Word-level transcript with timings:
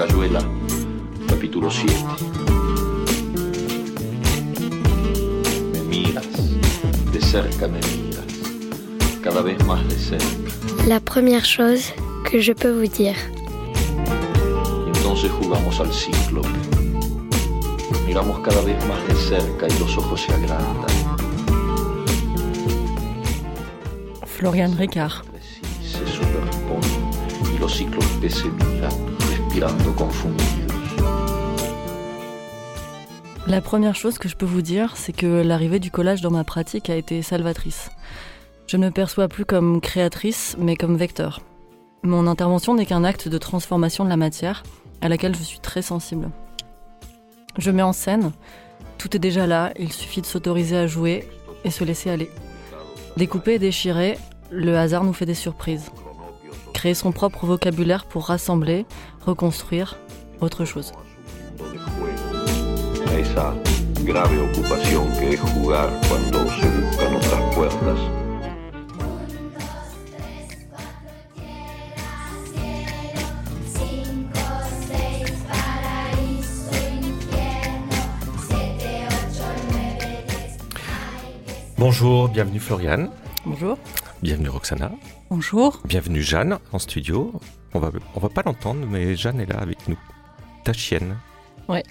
Cayuela, 0.00 0.40
capítulo 1.28 1.70
7. 1.70 1.92
Me 5.74 5.80
miras, 5.90 6.26
de 7.12 7.20
cerca 7.20 7.68
me 7.68 7.80
miras, 7.80 8.24
cada 9.22 9.42
vez 9.42 9.62
más 9.66 9.86
de 9.90 9.98
cerca. 9.98 10.24
La 10.88 11.00
première 11.00 11.44
chose 11.44 11.92
que 12.24 12.40
je 12.40 12.54
peux 12.54 12.72
vous 12.72 12.88
dire. 12.88 13.14
Entonces 14.86 15.30
jugamos 15.32 15.78
al 15.80 15.92
ciclo. 15.92 16.40
Miramos 18.06 18.38
cada 18.40 18.62
vez 18.62 18.82
más 18.86 19.06
de 19.06 19.14
cerca 19.16 19.66
y 19.68 19.78
los 19.78 19.98
ojos 19.98 20.22
se 20.22 20.32
agrandan. 20.32 20.96
Florian 24.24 24.78
Ricard. 24.78 25.26
Se 25.82 26.06
superponen 26.06 27.10
y 27.54 27.58
los 27.58 27.74
ciclos 27.76 28.06
que 28.22 28.30
se 28.30 28.48
miran, 28.48 29.09
La 33.46 33.60
première 33.60 33.94
chose 33.94 34.16
que 34.16 34.28
je 34.28 34.36
peux 34.36 34.46
vous 34.46 34.62
dire, 34.62 34.96
c'est 34.96 35.12
que 35.12 35.42
l'arrivée 35.42 35.80
du 35.80 35.90
collage 35.90 36.22
dans 36.22 36.30
ma 36.30 36.44
pratique 36.44 36.88
a 36.88 36.96
été 36.96 37.20
salvatrice. 37.20 37.90
Je 38.66 38.78
ne 38.78 38.88
perçois 38.88 39.28
plus 39.28 39.44
comme 39.44 39.82
créatrice, 39.82 40.56
mais 40.58 40.76
comme 40.76 40.96
vecteur. 40.96 41.40
Mon 42.02 42.26
intervention 42.26 42.74
n'est 42.74 42.86
qu'un 42.86 43.04
acte 43.04 43.28
de 43.28 43.36
transformation 43.36 44.04
de 44.04 44.08
la 44.08 44.16
matière, 44.16 44.62
à 45.02 45.10
laquelle 45.10 45.36
je 45.36 45.42
suis 45.42 45.60
très 45.60 45.82
sensible. 45.82 46.30
Je 47.58 47.70
mets 47.70 47.82
en 47.82 47.92
scène, 47.92 48.32
tout 48.96 49.14
est 49.14 49.20
déjà 49.20 49.46
là, 49.46 49.72
il 49.78 49.92
suffit 49.92 50.22
de 50.22 50.26
s'autoriser 50.26 50.78
à 50.78 50.86
jouer 50.86 51.28
et 51.64 51.70
se 51.70 51.84
laisser 51.84 52.08
aller. 52.08 52.30
Découper 53.18 53.54
et 53.54 53.58
déchirer, 53.58 54.16
le 54.50 54.78
hasard 54.78 55.04
nous 55.04 55.12
fait 55.12 55.26
des 55.26 55.34
surprises. 55.34 55.90
Créer 56.72 56.94
son 56.94 57.12
propre 57.12 57.46
vocabulaire 57.46 58.04
pour 58.04 58.26
rassembler, 58.26 58.86
reconstruire 59.26 59.96
autre 60.40 60.64
chose. 60.64 60.92
A 63.06 63.14
esa 63.18 63.54
grave 64.04 64.38
ocupación 64.50 65.10
que 65.18 65.34
es 65.34 65.40
jugar 65.40 65.90
cuando 66.08 66.48
se 66.50 66.68
buscan 66.68 67.14
otras 67.16 67.54
puertas. 67.54 67.98
Bonjour, 81.76 82.28
bienvenue 82.28 82.60
Floriane, 82.60 83.10
Bonjour. 83.46 83.78
Bienvenue 84.22 84.48
Roxana, 84.48 84.92
Bonjour. 85.30 85.80
bienvenue 85.84 86.22
Jeanne 86.22 86.58
en 86.72 86.78
studio. 86.78 87.32
On 87.74 87.78
va, 87.78 87.90
on 88.14 88.20
va 88.20 88.28
pas 88.28 88.42
l'entendre, 88.44 88.86
mais 88.86 89.16
Jeanne 89.16 89.40
est 89.40 89.46
là 89.46 89.58
avec 89.60 89.88
nous. 89.88 89.98
Ta 90.64 90.72
chienne. 90.72 91.16
Ouais. 91.68 91.82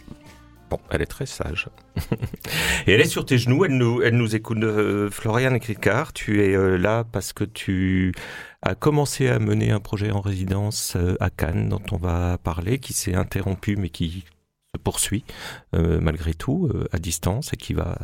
Bon, 0.69 0.77
elle 0.91 1.01
est 1.01 1.07
très 1.07 1.25
sage. 1.25 1.67
Et 2.87 2.91
elle 2.91 3.01
est 3.01 3.05
sur 3.05 3.25
tes 3.25 3.37
genoux, 3.39 3.65
elle 3.65 3.77
nous, 3.77 4.01
elle 4.03 4.15
nous 4.15 4.35
écoute. 4.35 4.59
Euh, 4.61 5.09
Floriane 5.09 5.57
Ricard, 5.57 6.13
tu 6.13 6.43
es 6.43 6.55
euh, 6.55 6.77
là 6.77 7.03
parce 7.11 7.33
que 7.33 7.43
tu 7.43 8.13
as 8.61 8.75
commencé 8.75 9.29
à 9.29 9.39
mener 9.39 9.71
un 9.71 9.79
projet 9.79 10.11
en 10.11 10.21
résidence 10.21 10.93
euh, 10.95 11.15
à 11.19 11.31
Cannes 11.31 11.69
dont 11.69 11.81
on 11.91 11.97
va 11.97 12.37
parler, 12.37 12.77
qui 12.77 12.93
s'est 12.93 13.15
interrompu 13.15 13.77
mais 13.77 13.89
qui 13.89 14.25
poursuit 14.79 15.23
euh, 15.75 15.99
malgré 16.01 16.33
tout 16.33 16.69
euh, 16.73 16.87
à 16.91 16.97
distance 16.97 17.53
et 17.53 17.57
qui 17.57 17.73
va, 17.73 17.97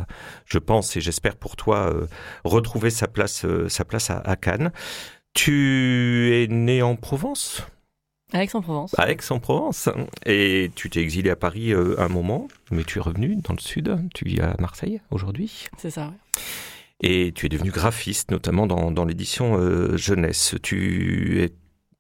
je 0.45 0.59
pense 0.59 0.95
et 0.95 1.02
j'espère 1.02 1.36
pour 1.36 1.56
toi, 1.56 1.92
euh, 1.92 2.08
retrouver 2.44 2.90
sa 2.90 3.08
place, 3.08 3.45
sa 3.67 3.86
place 3.86 4.09
à, 4.09 4.17
à 4.20 4.36
Cannes. 4.36 4.72
Tu 5.34 6.32
es 6.34 6.48
né 6.48 6.82
en 6.82 6.95
Provence, 6.95 7.64
Aix-en-Provence. 8.34 8.98
à 8.98 9.12
Aix-en-Provence, 9.12 9.90
et 10.26 10.72
tu 10.76 10.89
t'es 10.89 11.02
exilé 11.02 11.30
à 11.30 11.36
Paris 11.36 11.73
euh, 11.73 11.99
un 11.99 12.08
moment, 12.08 12.48
mais 12.72 12.83
tu 12.83 12.99
es 12.99 13.02
revenu 13.02 13.36
dans 13.44 13.54
le 13.54 13.60
sud. 13.60 13.98
Tu 14.14 14.26
vis 14.26 14.39
à 14.39 14.55
Marseille 14.60 15.02
aujourd'hui. 15.11 15.67
C'est 15.78 15.92
ça, 15.92 16.08
ouais. 16.08 16.42
Et 17.02 17.33
tu 17.33 17.45
es 17.45 17.49
devenu 17.49 17.72
graphiste, 17.72 18.32
notamment 18.32 18.67
dans, 18.67 18.92
dans 18.92 19.05
l'édition 19.05 19.58
euh, 19.60 19.98
jeunesse. 19.98 20.55
Tu 20.64 21.44
es 21.44 21.52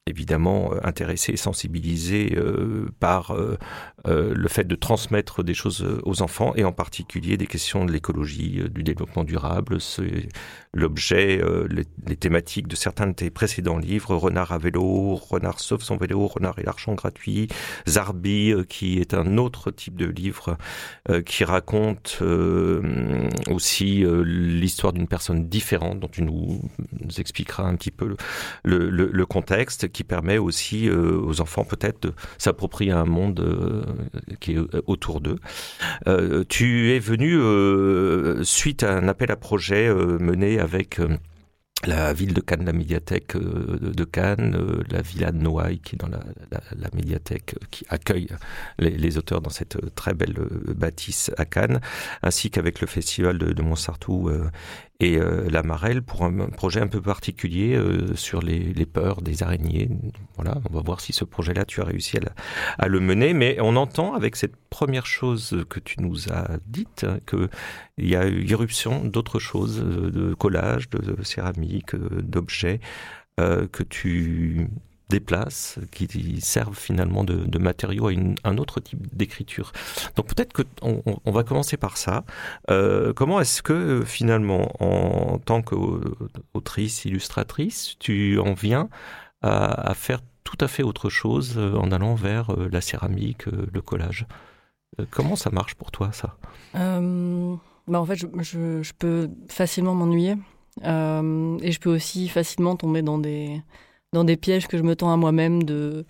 évidemment 0.07 0.71
euh, 0.71 0.79
intéressé 0.83 1.33
et 1.33 1.37
sensibilisé 1.37 2.35
euh, 2.37 2.87
par 2.99 3.31
euh, 3.31 3.57
le 4.05 4.47
fait 4.49 4.65
de 4.65 4.75
transmettre 4.75 5.43
des 5.43 5.55
choses 5.55 5.83
aux 6.03 6.21
enfants, 6.21 6.53
et 6.55 6.63
en 6.63 6.71
particulier 6.71 7.37
des 7.37 7.47
questions 7.47 7.85
de 7.85 7.91
l'écologie, 7.91 8.61
du 8.69 8.83
développement 8.83 9.23
durable. 9.23 9.81
C'est 9.81 10.29
l'objet, 10.75 11.41
les, 11.69 12.15
thématiques 12.15 12.67
de 12.67 12.75
certains 12.75 13.07
de 13.07 13.13
tes 13.13 13.31
précédents 13.31 13.79
livres, 13.79 14.15
Renard 14.15 14.51
à 14.51 14.59
vélo, 14.59 15.15
Renard 15.15 15.59
sauve 15.59 15.81
son 15.81 15.97
vélo, 15.97 16.27
Renard 16.27 16.59
et 16.59 16.63
l'argent 16.63 16.93
gratuit, 16.93 17.47
Zarbi, 17.87 18.53
qui 18.69 18.99
est 18.99 19.15
un 19.15 19.39
autre 19.39 19.71
type 19.71 19.95
de 19.95 20.05
livre 20.05 20.57
qui 21.25 21.43
raconte 21.43 22.21
aussi 23.49 24.03
l'histoire 24.05 24.93
d'une 24.93 25.07
personne 25.07 25.47
différente 25.47 25.99
dont 25.99 26.09
tu 26.09 26.21
nous 26.21 26.61
expliqueras 27.17 27.63
un 27.63 27.75
petit 27.75 27.91
peu 27.91 28.15
le, 28.63 28.89
le, 28.89 29.09
le 29.11 29.25
contexte 29.25 29.87
qui 29.95 30.03
permet 30.03 30.37
aussi 30.37 30.89
euh, 30.89 31.17
aux 31.21 31.39
enfants 31.39 31.63
peut-être 31.63 32.03
de 32.03 32.13
s'approprier 32.37 32.91
un 32.91 33.05
monde 33.05 33.39
euh, 33.39 33.85
qui 34.41 34.51
est 34.51 34.57
euh, 34.57 34.81
autour 34.87 35.21
d'eux. 35.21 35.37
Tu 36.49 36.91
es 36.91 36.99
venu 36.99 37.31
suite 38.43 38.83
à 38.83 38.97
un 38.97 39.07
appel 39.07 39.31
à 39.31 39.37
projet 39.37 39.93
mené 40.19 40.59
avec 40.59 40.99
la 41.85 42.13
ville 42.13 42.33
de 42.33 42.41
Cannes, 42.41 42.65
la 42.65 42.73
médiathèque 42.73 43.37
de 43.37 44.03
Cannes, 44.03 44.83
la 44.89 45.01
villa 45.01 45.31
de 45.31 45.37
Noailles 45.37 45.79
qui 45.79 45.95
est 45.95 45.99
dans 45.99 46.09
la, 46.09 46.89
médiathèque 46.93 47.55
qui 47.71 47.85
accueille 47.89 48.27
les, 48.79 49.17
auteurs 49.17 49.41
dans 49.41 49.49
cette 49.49 49.77
très 49.95 50.13
belle 50.13 50.35
bâtisse 50.75 51.31
à 51.37 51.45
Cannes, 51.45 51.79
ainsi 52.21 52.49
qu'avec 52.49 52.81
le 52.81 52.87
festival 52.87 53.37
de, 53.37 53.53
de 53.53 53.61
Montsartou 53.61 54.29
et 54.99 55.17
euh, 55.17 55.49
la 55.49 55.61
Marelle 55.63 56.01
pour 56.01 56.23
un, 56.23 56.47
projet 56.49 56.79
un 56.79 56.87
peu 56.87 57.01
particulier 57.01 57.75
euh, 57.75 58.15
sur 58.15 58.41
les, 58.41 58.85
peurs 58.85 59.21
des 59.21 59.43
araignées. 59.43 59.89
Voilà, 60.35 60.57
on 60.69 60.73
va 60.73 60.81
voir 60.81 61.01
si 61.01 61.11
ce 61.11 61.25
projet-là 61.25 61.65
tu 61.65 61.81
as 61.81 61.83
réussi 61.83 62.17
à, 62.77 62.87
le 62.87 62.99
mener, 62.99 63.33
mais 63.33 63.57
on 63.59 63.75
entend 63.75 64.13
avec 64.13 64.35
cette 64.35 64.55
première 64.69 65.05
chose 65.05 65.65
que 65.69 65.79
tu 65.79 66.01
nous 66.01 66.31
as 66.31 66.57
dite 66.65 67.05
hein, 67.07 67.19
que 67.25 67.49
il 67.97 68.09
y 68.09 68.15
a 68.15 68.27
eu 68.27 68.43
irruption 68.45 69.03
d'autres 69.03 69.39
choses, 69.39 69.81
euh, 69.81 70.11
de 70.11 70.33
collage, 70.33 70.89
de, 70.89 70.99
de 70.99 71.23
céramique, 71.23 71.95
d'objets 71.95 72.79
que 73.37 73.83
tu 73.83 74.69
déplaces, 75.09 75.79
qui 75.91 76.39
servent 76.41 76.77
finalement 76.77 77.23
de, 77.23 77.57
matériaux 77.57 78.07
à 78.07 78.13
une- 78.13 78.35
un 78.43 78.57
autre 78.57 78.79
type 78.79 79.15
d'écriture. 79.15 79.71
Donc 80.15 80.27
peut-être 80.27 80.53
que 80.53 80.63
on, 80.81 81.31
va 81.31 81.43
commencer 81.43 81.77
par 81.77 81.97
ça. 81.97 82.23
Euh, 82.69 83.13
comment 83.13 83.39
est-ce 83.39 83.61
que 83.61 83.73
euh, 83.73 84.05
finalement, 84.05 84.71
en 84.79 85.37
tant 85.37 85.61
qu'autrice, 85.61 87.05
illustratrice, 87.05 87.95
tu 87.99 88.39
en 88.39 88.53
viens 88.53 88.89
à, 89.41 89.93
faire 89.93 90.21
tout 90.43 90.57
à 90.59 90.67
fait 90.67 90.83
autre 90.83 91.09
chose 91.09 91.55
euh, 91.57 91.75
en 91.75 91.91
allant 91.91 92.15
vers 92.15 92.51
euh, 92.51 92.67
la 92.71 92.81
céramique, 92.81 93.47
euh, 93.47 93.67
le 93.71 93.81
collage? 93.81 94.25
Euh, 94.99 95.05
Comment 95.11 95.35
ça 95.35 95.49
marche 95.51 95.75
pour 95.75 95.91
toi, 95.91 96.11
ça? 96.11 96.37
Euh, 96.75 97.55
bah 97.87 97.99
en 97.99 98.05
fait, 98.05 98.15
je, 98.15 98.93
peux 98.97 99.29
facilement 99.49 99.93
m'ennuyer. 99.93 100.35
Euh, 100.83 101.57
et 101.61 101.71
je 101.71 101.79
peux 101.79 101.93
aussi 101.93 102.27
facilement 102.27 102.75
tomber 102.75 103.01
dans 103.01 103.17
des, 103.17 103.61
dans 104.15 104.23
des 104.23 104.37
pièges 104.37 104.67
que 104.67 104.77
je 104.77 104.83
me 104.83 104.95
tends 104.95 105.11
à 105.13 105.17
moi-même 105.17 105.63
de, 105.63 106.05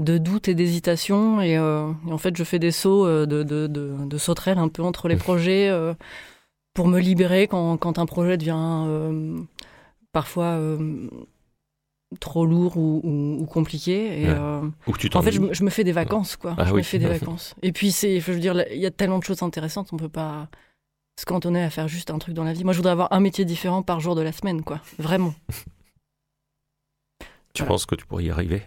de 0.00 0.18
doute 0.18 0.48
et 0.48 0.54
d'hésitation. 0.54 1.40
Et, 1.40 1.56
euh, 1.56 1.92
et 2.08 2.12
en 2.12 2.18
fait, 2.18 2.36
je 2.36 2.42
fais 2.44 2.58
des 2.58 2.72
sauts 2.72 3.06
euh, 3.06 3.26
de, 3.26 3.42
de, 3.44 3.66
de, 3.68 3.94
de 4.04 4.18
sauterelles 4.18 4.58
un 4.58 4.68
peu 4.68 4.82
entre 4.82 5.06
les 5.08 5.16
projets 5.16 5.68
euh, 5.68 5.94
pour 6.74 6.88
me 6.88 6.98
libérer 6.98 7.46
quand, 7.46 7.76
quand 7.76 7.98
un 7.98 8.06
projet 8.06 8.36
devient 8.36 8.56
euh, 8.88 9.38
parfois 10.12 10.58
trop 12.20 12.44
lourd 12.44 12.76
ou, 12.76 13.00
ou, 13.04 13.42
ou 13.42 13.46
compliqué. 13.46 14.22
Et, 14.22 14.26
Ouais. 14.28 14.36
Ou 14.86 14.96
tu 14.96 15.08
en 15.14 15.22
fait, 15.22 15.32
je, 15.32 15.40
me- 15.40 15.52
je 15.54 15.64
me 15.64 15.70
fais 15.70 15.84
des 15.84 15.92
vacances, 15.92 16.36
quoi. 16.36 16.54
Ah 16.58 16.64
je 16.66 16.72
oui. 16.72 16.78
me 16.78 16.82
fais 16.82 16.98
des 16.98 17.06
vacances. 17.06 17.54
Et 17.62 17.72
puis, 17.72 17.90
c'est, 17.92 18.20
je 18.20 18.32
veux 18.32 18.38
dire, 18.38 18.54
il 18.70 18.78
y 18.80 18.86
a 18.86 18.90
tellement 18.90 19.18
de 19.18 19.24
choses 19.24 19.42
intéressantes, 19.42 19.88
on 19.92 19.96
peut 19.96 20.08
pas 20.08 20.48
se 21.18 21.24
cantonner 21.26 21.62
à 21.62 21.70
faire 21.70 21.88
juste 21.88 22.10
un 22.10 22.18
truc 22.18 22.34
dans 22.34 22.44
la 22.44 22.52
vie. 22.52 22.64
Moi, 22.64 22.72
je 22.72 22.78
voudrais 22.78 22.92
avoir 22.92 23.12
un 23.12 23.20
métier 23.20 23.44
différent 23.44 23.82
par 23.82 24.00
jour 24.00 24.14
de 24.14 24.22
la 24.22 24.32
semaine, 24.32 24.62
quoi. 24.62 24.80
Vraiment. 24.98 25.34
Tu 27.54 27.64
penses 27.64 27.86
que 27.86 27.94
tu 27.94 28.06
pourrais 28.06 28.24
y 28.24 28.30
arriver? 28.30 28.62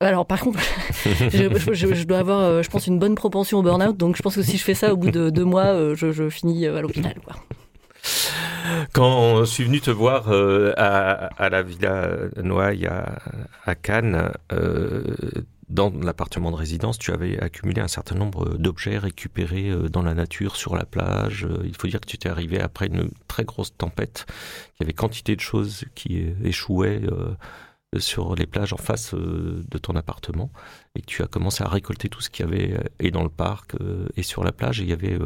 Alors, 0.00 0.26
par 0.26 0.40
contre, 0.40 0.58
je, 1.04 1.28
je- 1.56 1.72
je- 1.72 1.94
je 1.94 2.04
dois 2.04 2.18
avoir, 2.18 2.40
euh, 2.40 2.62
je 2.62 2.68
pense, 2.68 2.86
une 2.86 2.98
bonne 2.98 3.14
propension 3.14 3.58
au 3.58 3.62
burn-out. 3.62 3.96
Donc, 3.96 4.16
je 4.16 4.22
pense 4.22 4.34
que 4.34 4.42
si 4.42 4.58
je 4.58 4.64
fais 4.64 4.74
ça 4.74 4.92
au 4.92 4.96
bout 4.96 5.10
de 5.10 5.30
deux 5.30 5.44
mois, 5.44 5.66
euh, 5.66 5.94
je, 5.94 6.12
je 6.12 6.28
finis 6.28 6.66
euh, 6.66 6.76
à 6.76 6.82
l'hôpital, 6.82 7.14
quoi. 7.24 7.36
Quand 8.92 9.40
je 9.40 9.44
suis 9.50 9.64
venu 9.64 9.80
te 9.80 9.90
voir 9.90 10.30
euh, 10.32 10.72
à, 10.76 11.26
à 11.42 11.48
la 11.48 11.62
Villa 11.62 12.08
Noailles 12.42 12.86
à, 12.86 13.18
à 13.64 13.74
Cannes, 13.74 14.30
euh, 14.52 15.04
dans 15.68 15.90
l'appartement 16.02 16.50
de 16.50 16.56
résidence, 16.56 16.98
tu 16.98 17.10
avais 17.10 17.38
accumulé 17.40 17.80
un 17.80 17.88
certain 17.88 18.14
nombre 18.14 18.56
d'objets 18.58 18.98
récupérés 18.98 19.70
dans 19.90 20.02
la 20.02 20.14
nature, 20.14 20.56
sur 20.56 20.76
la 20.76 20.84
plage. 20.84 21.46
Il 21.64 21.74
faut 21.76 21.88
dire 21.88 22.00
que 22.00 22.06
tu 22.06 22.18
t'es 22.18 22.28
arrivé 22.28 22.60
après 22.60 22.86
une 22.86 23.10
très 23.28 23.44
grosse 23.44 23.74
tempête. 23.76 24.26
Il 24.74 24.82
y 24.82 24.84
avait 24.84 24.92
quantité 24.92 25.34
de 25.36 25.40
choses 25.40 25.84
qui 25.94 26.26
échouaient 26.42 27.00
euh, 27.10 27.34
sur 27.98 28.34
les 28.34 28.46
plages 28.46 28.72
en 28.72 28.76
face 28.76 29.14
de 29.14 29.78
ton 29.78 29.96
appartement 29.96 30.50
et 30.94 31.02
tu 31.02 31.22
as 31.22 31.26
commencé 31.26 31.62
à 31.64 31.68
récolter 31.68 32.08
tout 32.08 32.20
ce 32.20 32.30
qu'il 32.30 32.44
y 32.44 32.48
avait 32.48 32.76
et 32.98 33.10
dans 33.10 33.22
le 33.22 33.28
parc 33.28 33.74
et 34.16 34.22
sur 34.22 34.44
la 34.44 34.52
plage. 34.52 34.80
Et 34.80 34.84
il 34.84 34.88
y 34.88 34.92
avait 34.92 35.18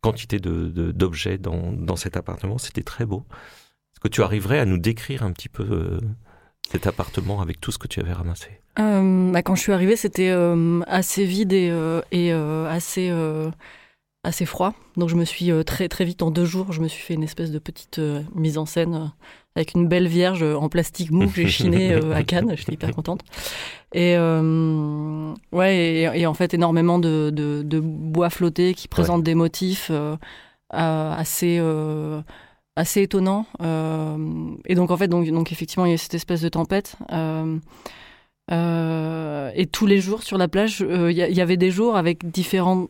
quantité 0.00 0.38
d'objets 0.38 1.38
de, 1.38 1.42
dans, 1.42 1.72
dans, 1.72 1.96
cet 1.96 2.16
appartement. 2.16 2.58
C'était 2.58 2.82
très 2.82 3.04
beau. 3.04 3.24
Est-ce 3.92 4.00
que 4.00 4.08
tu 4.08 4.22
arriverais 4.22 4.58
à 4.58 4.64
nous 4.64 4.78
décrire 4.78 5.22
un 5.22 5.32
petit 5.32 5.48
peu 5.48 6.00
cet 6.70 6.86
appartement 6.86 7.40
avec 7.40 7.60
tout 7.60 7.72
ce 7.72 7.78
que 7.78 7.88
tu 7.88 8.00
avais 8.00 8.12
ramassé? 8.12 8.60
Bah, 8.76 9.42
Quand 9.42 9.54
je 9.54 9.60
suis 9.60 9.72
arrivée, 9.72 9.96
c'était 9.96 10.34
assez 10.86 11.24
vide 11.24 11.52
et, 11.52 11.72
et 12.12 12.32
assez 12.32 13.10
assez 14.22 14.44
froid. 14.44 14.74
Donc 14.96 15.08
je 15.08 15.16
me 15.16 15.24
suis 15.24 15.50
euh, 15.50 15.62
très 15.62 15.88
très 15.88 16.04
vite 16.04 16.22
en 16.22 16.30
deux 16.30 16.44
jours, 16.44 16.72
je 16.72 16.80
me 16.80 16.88
suis 16.88 17.02
fait 17.02 17.14
une 17.14 17.22
espèce 17.22 17.50
de 17.50 17.58
petite 17.58 17.98
euh, 17.98 18.22
mise 18.34 18.58
en 18.58 18.66
scène 18.66 18.94
euh, 18.94 19.06
avec 19.56 19.74
une 19.74 19.88
belle 19.88 20.06
vierge 20.06 20.42
en 20.42 20.68
plastique 20.68 21.10
mou 21.10 21.26
que 21.26 21.36
j'ai 21.36 21.48
chiné 21.48 21.94
à 22.14 22.22
Cannes. 22.22 22.52
J'étais 22.56 22.74
hyper 22.74 22.92
contente. 22.92 23.22
Et 23.92 24.16
ouais, 24.16 25.76
et, 26.14 26.26
en 26.26 26.34
fait 26.34 26.54
énormément 26.54 27.00
de, 27.00 27.30
de, 27.34 27.80
bois 27.80 28.30
flotté 28.30 28.74
qui 28.74 28.86
présente 28.86 29.24
des 29.24 29.34
motifs 29.34 29.90
assez 30.70 31.60
assez 32.76 33.02
étonnants. 33.02 33.46
et 33.60 34.74
donc 34.76 34.92
en 34.92 34.96
fait 34.96 35.08
donc 35.08 35.28
donc 35.28 35.50
effectivement 35.50 35.84
il 35.84 35.90
y 35.90 35.94
a 35.94 35.98
cette 35.98 36.14
espèce 36.14 36.42
de 36.42 36.48
tempête. 36.48 36.96
et 38.52 39.66
tous 39.66 39.86
les 39.86 40.00
jours 40.00 40.22
sur 40.22 40.38
la 40.38 40.46
plage, 40.46 40.78
il 40.88 41.10
y, 41.10 41.40
avait 41.40 41.56
des 41.56 41.72
jours 41.72 41.96
avec 41.96 42.30
différents 42.30 42.86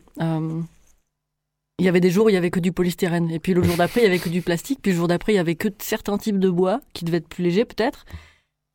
il 1.81 1.85
y 1.85 1.87
avait 1.87 1.99
des 1.99 2.11
jours 2.11 2.27
où 2.27 2.29
il 2.29 2.33
y 2.33 2.37
avait 2.37 2.51
que 2.51 2.59
du 2.59 2.71
polystyrène. 2.71 3.31
Et 3.31 3.39
puis 3.39 3.55
le 3.55 3.63
jour 3.63 3.75
d'après, 3.75 4.01
il 4.01 4.03
y 4.03 4.07
avait 4.07 4.19
que 4.19 4.29
du 4.29 4.43
plastique. 4.43 4.79
Puis 4.83 4.91
le 4.91 4.97
jour 4.97 5.07
d'après, 5.07 5.33
il 5.33 5.37
y 5.37 5.39
avait 5.39 5.55
que 5.55 5.67
certains 5.79 6.19
types 6.19 6.37
de 6.37 6.49
bois 6.49 6.79
qui 6.93 7.05
devaient 7.05 7.17
être 7.17 7.27
plus 7.27 7.43
légers 7.43 7.65
peut-être. 7.65 8.05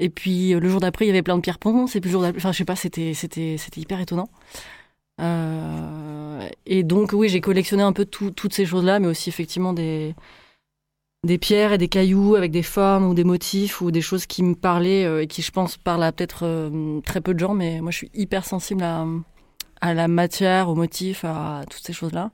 Et 0.01 0.11
puis 0.11 0.55
euh, 0.55 0.61
le 0.61 0.69
jour 0.69 0.81
d'après, 0.81 1.05
il 1.05 1.09
y 1.09 1.11
avait 1.13 1.23
plein 1.23 1.37
de 1.37 1.41
pierres 1.41 1.61
ponces. 1.61 1.95
Et 1.95 2.01
puis 2.01 2.09
le 2.09 2.13
jour 2.13 2.23
d'après, 2.23 2.41
enfin 2.41 2.51
je 2.51 2.59
sais 2.59 2.65
pas, 2.65 2.75
c'était 2.75 3.15
c'était 3.15 3.57
c'était 3.59 3.81
hyper 3.81 4.01
étonnant. 4.01 4.29
Euh, 5.21 6.49
et 6.67 6.83
donc 6.83 7.13
oui, 7.13 7.29
j'ai 7.29 7.41
collectionné 7.41 7.85
un 7.85 7.93
peu 7.93 8.07
toutes 8.07 8.53
ces 8.53 8.67
choses-là, 8.67 8.99
mais 8.99 9.07
aussi 9.07 9.29
effectivement 9.29 9.73
des 9.73 10.17
des 11.25 11.39
pierres 11.39 11.73
et 11.73 11.79
des 11.79 11.89
cailloux 11.89 12.35
avec 12.35 12.51
des 12.51 12.63
formes 12.65 13.07
ou 13.07 13.15
des 13.15 13.25
motifs 13.25 13.81
ou 13.81 13.93
des 13.93 14.01
choses 14.01 14.27
qui 14.27 14.43
me 14.43 14.55
parlaient 14.57 15.05
euh, 15.05 15.23
et 15.23 15.27
qui 15.29 15.43
je 15.43 15.53
pense 15.53 15.77
parlent 15.77 16.03
à 16.03 16.11
peut-être 16.13 16.71
très 17.05 17.21
peu 17.21 17.35
de 17.35 17.39
gens, 17.39 17.55
mais 17.55 17.81
moi 17.81 17.93
je 17.93 17.99
suis 17.99 18.11
hyper 18.15 18.45
sensible 18.45 18.83
à 18.83 19.07
à 19.81 19.95
la 19.95 20.09
matière, 20.09 20.69
aux 20.69 20.75
motifs, 20.75 21.25
à 21.25 21.63
toutes 21.71 21.85
ces 21.85 21.93
choses-là. 21.93 22.33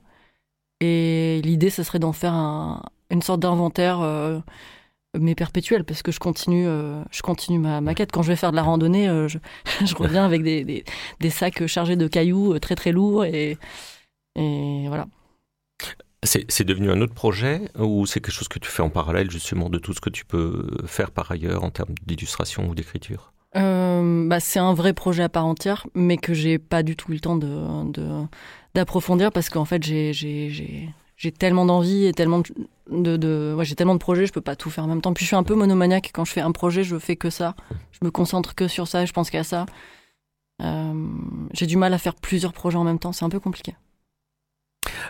Et 0.79 1.41
l'idée, 1.43 1.69
ce 1.69 1.83
serait 1.83 1.99
d'en 1.99 2.13
faire 2.13 2.33
une 3.09 3.21
sorte 3.21 3.39
d'inventaire, 3.39 4.01
euh, 4.01 4.39
mais 5.17 5.35
perpétuel, 5.35 5.83
parce 5.83 6.01
que 6.01 6.11
je 6.11 6.19
continue, 6.19 6.67
euh, 6.67 7.03
je 7.11 7.21
continue 7.21 7.59
ma, 7.59 7.81
ma, 7.81 7.93
quête. 7.93 8.11
Quand 8.11 8.21
je 8.21 8.29
vais 8.29 8.35
faire 8.35 8.51
de 8.51 8.55
la 8.55 8.63
randonnée, 8.63 9.07
euh, 9.07 9.27
je, 9.27 9.37
je, 9.85 9.95
reviens 9.95 10.25
avec 10.25 10.43
des, 10.43 10.63
des, 10.63 10.83
des, 11.19 11.29
sacs 11.29 11.65
chargés 11.67 11.95
de 11.95 12.07
cailloux 12.07 12.57
très 12.59 12.75
très 12.75 12.91
lourds, 12.91 13.25
et, 13.25 13.57
et 14.35 14.85
voilà. 14.87 15.07
C'est 16.25 16.63
devenu 16.63 16.89
un 16.89 17.01
autre 17.01 17.13
projet 17.13 17.61
ou 17.77 18.05
c'est 18.05 18.21
quelque 18.21 18.33
chose 18.33 18.47
que 18.47 18.59
tu 18.59 18.69
fais 18.69 18.81
en 18.81 18.89
parallèle 18.89 19.29
justement 19.29 19.69
de 19.69 19.77
tout 19.77 19.91
ce 19.91 19.99
que 19.99 20.09
tu 20.09 20.23
peux 20.23 20.67
faire 20.85 21.11
par 21.11 21.29
ailleurs 21.31 21.65
en 21.65 21.69
termes 21.69 21.95
d'illustration 22.05 22.69
ou 22.69 22.75
d'écriture? 22.75 23.32
Bah, 23.53 24.39
C'est 24.39 24.59
un 24.59 24.73
vrai 24.73 24.93
projet 24.93 25.23
à 25.23 25.29
part 25.29 25.45
entière, 25.45 25.87
mais 25.93 26.17
que 26.17 26.33
j'ai 26.33 26.59
pas 26.59 26.83
du 26.83 26.95
tout 26.95 27.11
eu 27.11 27.15
le 27.15 27.19
temps 27.19 27.35
de, 27.35 28.25
d'approfondir 28.73 29.31
parce 29.31 29.49
qu'en 29.49 29.65
fait 29.65 29.83
j'ai 29.83 30.11
j'ai 31.15 31.31
tellement 31.31 31.65
d'envie 31.65 32.05
et 32.05 32.13
tellement 32.13 32.41
de, 32.89 33.17
de, 33.17 33.55
j'ai 33.61 33.75
tellement 33.75 33.93
de 33.93 33.99
projets, 33.99 34.25
je 34.25 34.33
peux 34.33 34.41
pas 34.41 34.55
tout 34.55 34.69
faire 34.69 34.83
en 34.83 34.87
même 34.87 35.01
temps. 35.01 35.13
Puis 35.13 35.23
je 35.23 35.27
suis 35.27 35.35
un 35.35 35.43
peu 35.43 35.55
monomaniaque. 35.55 36.11
Quand 36.13 36.25
je 36.25 36.33
fais 36.33 36.41
un 36.41 36.51
projet, 36.51 36.83
je 36.83 36.97
fais 36.99 37.15
que 37.15 37.29
ça. 37.29 37.55
Je 37.91 37.99
me 38.03 38.11
concentre 38.11 38.55
que 38.55 38.67
sur 38.67 38.87
ça 38.87 39.03
et 39.03 39.05
je 39.05 39.13
pense 39.13 39.29
qu'à 39.29 39.43
ça. 39.43 39.65
Euh, 40.61 40.93
j'ai 41.53 41.65
du 41.65 41.77
mal 41.77 41.93
à 41.93 41.97
faire 41.97 42.15
plusieurs 42.15 42.53
projets 42.53 42.77
en 42.77 42.83
même 42.83 42.99
temps. 42.99 43.11
C'est 43.11 43.25
un 43.25 43.29
peu 43.29 43.39
compliqué. 43.39 43.75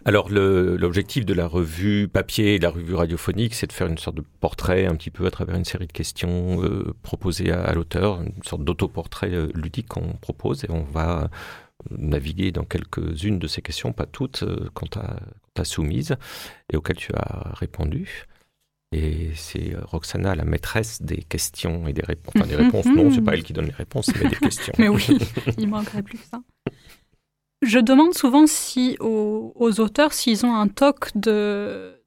Alors 0.06 0.30
l'objectif 0.30 1.26
de 1.26 1.34
la 1.34 1.48
revue 1.48 2.08
papier 2.08 2.56
et 2.56 2.58
de 2.58 2.64
la 2.64 2.72
revue 2.72 2.96
radiophonique, 2.96 3.54
c'est 3.54 3.68
de 3.68 3.74
faire 3.74 3.88
une 3.88 3.98
sorte 3.98 4.18
de 4.18 4.24
portrait 4.40 4.86
un 4.86 4.96
petit 4.96 5.12
peu 5.12 5.26
à 5.26 5.32
travers 5.32 5.56
une 5.56 5.66
série 5.66 5.88
de 5.88 5.92
questions 5.92 6.64
euh, 6.64 6.94
proposées 7.04 7.52
à, 7.52 7.74
l'auteur, 7.74 8.22
une 8.22 8.44
sorte 8.44 8.64
d'autoportrait 8.64 9.34
euh, 9.34 9.50
ludique 9.54 9.88
qu'on 9.88 10.14
propose 10.14 10.64
et 10.66 10.72
on 10.72 10.84
va 10.84 11.30
naviguer 11.92 12.52
dans 12.52 12.64
quelques-unes 12.64 13.40
de 13.40 13.48
ces 13.48 13.62
questions, 13.62 13.94
pas 13.94 14.06
toutes, 14.06 14.44
euh, 14.44 14.70
qu'on 14.74 14.88
t'a 14.88 15.20
soumises 15.64 16.16
et 16.72 16.78
auxquelles 16.78 16.98
tu 16.98 17.14
as 17.14 17.52
répondu. 17.54 18.26
Et 18.92 19.32
c'est 19.36 19.74
euh, 19.74 19.82
Roxana, 19.84 20.36
la 20.36 20.46
maîtresse 20.46 21.02
des 21.02 21.18
questions 21.18 21.88
et 21.88 21.94
des 21.94 22.04
réponses. 22.04 22.34
Enfin, 22.36 22.48
des 22.48 22.56
réponses, 22.64 22.86
non, 22.86 23.12
c'est 23.12 23.22
pas 23.22 23.34
elle 23.34 23.44
qui 23.44 23.54
donne 23.54 23.68
les 23.68 23.72
réponses, 23.72 24.12
mais 24.16 24.30
des 24.30 24.36
questions. 24.36 24.74
mais 24.80 24.88
oui, 24.88 25.18
il 25.58 25.68
manquerait 25.68 26.04
plus 26.04 26.18
que 26.18 26.26
ça. 26.26 26.42
Je 27.64 27.80
demande 27.80 28.14
souvent 28.14 28.46
si 28.46 28.98
aux, 29.00 29.80
auteurs 29.80 30.14
s'ils 30.14 30.46
ont 30.46 30.54
un 30.54 30.68
toc 30.68 31.10
de 31.16 32.00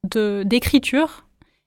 d'écriture. 0.43 1.25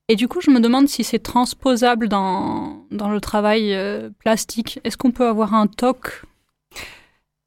et 0.09 0.17
du 0.17 0.29
coup, 0.29 0.41
je 0.41 0.51
me 0.51 0.61
demande 0.61 0.89
si 0.89 1.05
c'est 1.05 1.19
transposable 1.19 2.09
dans, 2.09 2.87
dans 2.91 3.11
le 3.11 3.21
travail 3.21 3.75
euh, 3.75 4.09
plastique. 4.19 4.81
Est-ce 4.85 4.97
qu'on 4.97 5.11
peut 5.11 5.27
avoir 5.27 5.53
un 5.53 5.67
toc? 5.67 6.23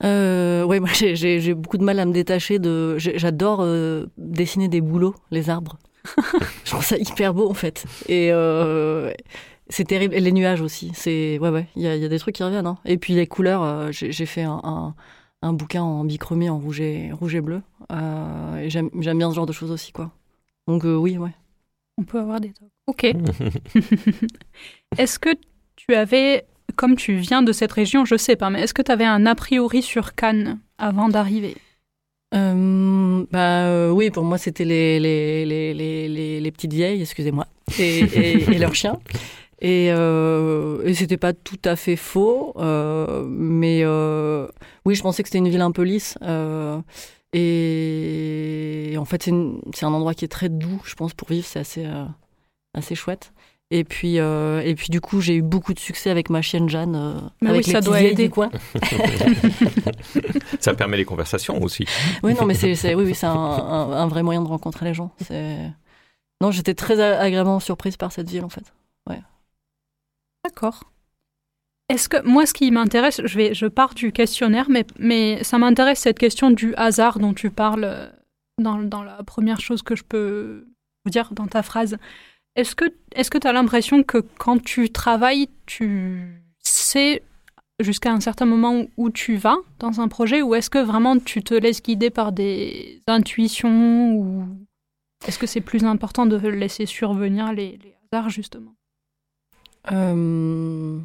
Euh, 0.03 0.63
ouais, 0.63 0.79
moi 0.79 0.89
j'ai 0.93 1.53
beaucoup 1.53 1.77
de 1.77 1.83
mal 1.83 1.99
à 1.99 2.05
me 2.05 2.13
détacher 2.13 2.59
de. 2.59 2.97
J'adore 2.97 3.59
euh, 3.61 4.05
dessiner 4.17 4.67
des 4.67 4.81
bouleaux, 4.81 5.15
les 5.31 5.49
arbres. 5.49 5.77
je 6.65 6.71
trouve 6.71 6.83
ça 6.83 6.97
hyper 6.97 7.33
beau 7.33 7.49
en 7.49 7.53
fait. 7.53 7.85
Et 8.09 8.29
euh, 8.31 9.13
c'est 9.69 9.85
terrible. 9.85 10.13
Et 10.13 10.19
les 10.19 10.33
nuages 10.33 10.61
aussi. 10.61 10.91
C'est 10.93 11.39
ouais 11.39 11.49
ouais. 11.49 11.67
Il 11.75 11.83
y 11.83 11.87
a, 11.87 11.95
y 11.95 12.03
a, 12.03 12.09
des 12.09 12.19
trucs 12.19 12.35
qui 12.35 12.43
reviennent. 12.43 12.67
Hein. 12.67 12.77
Et 12.85 12.97
puis 12.97 13.13
les 13.13 13.27
couleurs. 13.27 13.91
J'ai 13.91 14.25
fait 14.25 14.43
un, 14.43 14.59
un, 14.63 14.95
un, 15.43 15.53
bouquin 15.53 15.83
en 15.83 16.03
bichromie 16.03 16.49
en 16.49 16.57
rouge 16.57 16.81
et 16.81 17.11
rouge 17.11 17.35
et 17.35 17.41
bleu. 17.41 17.61
Euh, 17.91 18.57
et 18.57 18.69
j'aime 18.69 18.89
bien 18.93 19.29
ce 19.29 19.35
genre 19.35 19.45
de 19.45 19.53
choses 19.53 19.71
aussi 19.71 19.91
quoi. 19.91 20.11
Donc 20.67 20.83
oui 20.85 21.17
ouais. 21.17 21.31
On 21.97 22.03
peut 22.03 22.19
avoir 22.19 22.39
des 22.39 22.53
tocs. 22.53 22.69
Ok. 22.87 23.03
Est-ce 24.97 25.19
que 25.19 25.29
tu 25.75 25.93
avais 25.93 26.45
comme 26.75 26.95
tu 26.95 27.15
viens 27.15 27.41
de 27.41 27.51
cette 27.51 27.71
région, 27.71 28.05
je 28.05 28.15
sais 28.15 28.35
pas, 28.35 28.49
mais 28.49 28.61
est-ce 28.61 28.73
que 28.73 28.81
tu 28.81 28.91
avais 28.91 29.05
un 29.05 29.25
a 29.25 29.35
priori 29.35 29.81
sur 29.81 30.15
Cannes 30.15 30.59
avant 30.77 31.09
d'arriver? 31.09 31.55
Euh, 32.33 33.25
bah 33.31 33.65
euh, 33.65 33.91
oui, 33.91 34.09
pour 34.09 34.23
moi 34.23 34.39
c'était 34.39 34.65
les 34.65 34.99
les, 34.99 35.45
les, 35.45 35.73
les, 35.73 36.39
les, 36.39 36.51
petites 36.51 36.73
vieilles, 36.73 37.01
excusez-moi, 37.01 37.45
et, 37.77 37.99
et, 37.99 38.57
leurs 38.57 38.73
chiens. 38.73 38.99
Et, 39.63 39.87
euh, 39.91 40.83
et 40.83 40.93
c'était 40.93 41.17
pas 41.17 41.33
tout 41.33 41.59
à 41.65 41.75
fait 41.75 41.95
faux, 41.95 42.53
euh, 42.57 43.25
mais 43.27 43.81
euh, 43.83 44.47
oui, 44.85 44.93
je 44.93 45.01
pensais 45.01 45.23
que 45.23 45.29
c'était 45.29 45.39
une 45.39 45.49
ville 45.49 45.61
un 45.61 45.71
peu 45.71 45.81
lisse. 45.83 46.17
et, 47.33 48.95
en 48.97 49.05
fait, 49.05 49.23
c'est 49.73 49.85
un 49.85 49.93
endroit 49.93 50.13
qui 50.13 50.25
est 50.25 50.29
très 50.29 50.49
doux, 50.49 50.81
je 50.85 50.93
pense, 50.93 51.13
pour 51.13 51.29
vivre. 51.29 51.45
C'est 51.47 51.59
assez 51.59 51.87
assez 52.73 52.95
chouette. 52.95 53.31
Et 53.71 53.83
puis, 53.83 54.19
euh, 54.19 54.61
et 54.63 54.75
puis 54.75 54.89
du 54.89 55.01
coup, 55.01 55.19
j'ai 55.19 55.35
eu 55.35 55.41
beaucoup 55.41 55.73
de 55.73 55.79
succès 55.79 56.11
avec 56.11 56.29
ma 56.29 56.43
chienne 56.43 56.69
Jeanne, 56.69 56.95
euh, 56.95 57.47
avec 57.49 57.65
les 57.65 57.71
ça 57.71 57.81
doit 57.81 58.01
aider. 58.01 58.29
quoi. 58.29 58.51
ça 60.59 60.75
permet 60.75 60.97
les 60.97 61.05
conversations 61.05 61.59
aussi. 61.59 61.85
Oui, 62.21 62.35
non, 62.35 62.45
mais 62.45 62.53
c'est, 62.53 62.93
oui, 62.93 63.03
oui, 63.03 63.15
c'est 63.15 63.25
un, 63.25 64.07
vrai 64.07 64.21
moyen 64.21 64.43
de 64.43 64.47
rencontrer 64.47 64.85
les 64.85 64.93
gens. 64.93 65.11
Non, 66.39 66.51
j'étais 66.51 66.75
très 66.75 66.99
agréablement 66.99 67.59
surprise 67.59 67.97
par 67.97 68.11
cette 68.11 68.29
ville, 68.29 68.43
en 68.43 68.49
fait. 68.49 68.73
Ouais. 69.09 69.21
D'accord. 70.43 70.83
Est-ce 71.89 72.09
que 72.09 72.21
moi, 72.25 72.45
ce 72.45 72.53
qui 72.53 72.71
m'intéresse, 72.71 73.21
je 73.23 73.37
vais, 73.37 73.53
je 73.53 73.65
pars 73.65 73.93
du 73.93 74.11
questionnaire, 74.11 74.69
mais, 74.69 74.85
mais 74.97 75.43
ça 75.43 75.57
m'intéresse 75.57 75.99
cette 75.99 76.19
question 76.19 76.49
du 76.51 76.73
hasard 76.75 77.19
dont 77.19 77.33
tu 77.33 77.49
parles 77.49 78.11
dans, 78.61 78.81
dans 78.81 79.03
la 79.03 79.21
première 79.23 79.59
chose 79.59 79.81
que 79.81 79.95
je 79.95 80.03
peux 80.03 80.67
vous 81.05 81.11
dire 81.11 81.33
dans 81.33 81.47
ta 81.47 81.63
phrase. 81.63 81.97
Est-ce 82.55 82.75
que 82.75 82.85
est-ce 83.15 83.29
que 83.31 83.37
tu 83.37 83.47
as 83.47 83.53
l'impression 83.53 84.03
que 84.03 84.19
quand 84.37 84.61
tu 84.63 84.91
travailles, 84.91 85.49
tu 85.65 86.41
sais 86.59 87.23
jusqu'à 87.79 88.11
un 88.11 88.19
certain 88.19 88.45
moment 88.45 88.85
où 88.97 89.09
tu 89.09 89.35
vas 89.35 89.57
dans 89.79 89.99
un 89.99 90.07
projet 90.07 90.41
ou 90.41 90.55
est-ce 90.55 90.69
que 90.69 90.79
vraiment 90.79 91.17
tu 91.17 91.43
te 91.43 91.53
laisses 91.53 91.81
guider 91.81 92.09
par 92.09 92.31
des 92.31 93.01
intuitions 93.07 94.13
ou 94.15 94.45
est-ce 95.27 95.39
que 95.39 95.47
c'est 95.47 95.61
plus 95.61 95.83
important 95.83 96.25
de 96.25 96.35
laisser 96.47 96.85
survenir 96.85 97.53
les, 97.53 97.79
hasards 98.11 98.29
justement? 98.29 98.75
Euh... 99.91 100.99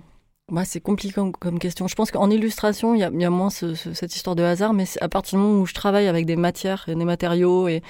c'est 0.65 0.81
compliqué 0.81 1.21
comme 1.39 1.59
question. 1.59 1.89
Je 1.89 1.95
pense 1.95 2.11
qu'en 2.11 2.31
illustration, 2.31 2.95
il 2.95 3.01
y 3.01 3.25
a, 3.25 3.31
moins 3.31 3.51
cette 3.51 4.15
histoire 4.15 4.37
de 4.37 4.43
hasard, 4.43 4.73
mais 4.73 4.85
à 5.01 5.09
partir 5.09 5.39
du 5.39 5.45
moment 5.45 5.61
où 5.61 5.67
je 5.67 5.75
travaille 5.75 6.07
avec 6.07 6.27
des 6.27 6.37
matières 6.37 6.85
des 6.87 6.95
matériaux 6.97 7.69
et, 7.69 7.83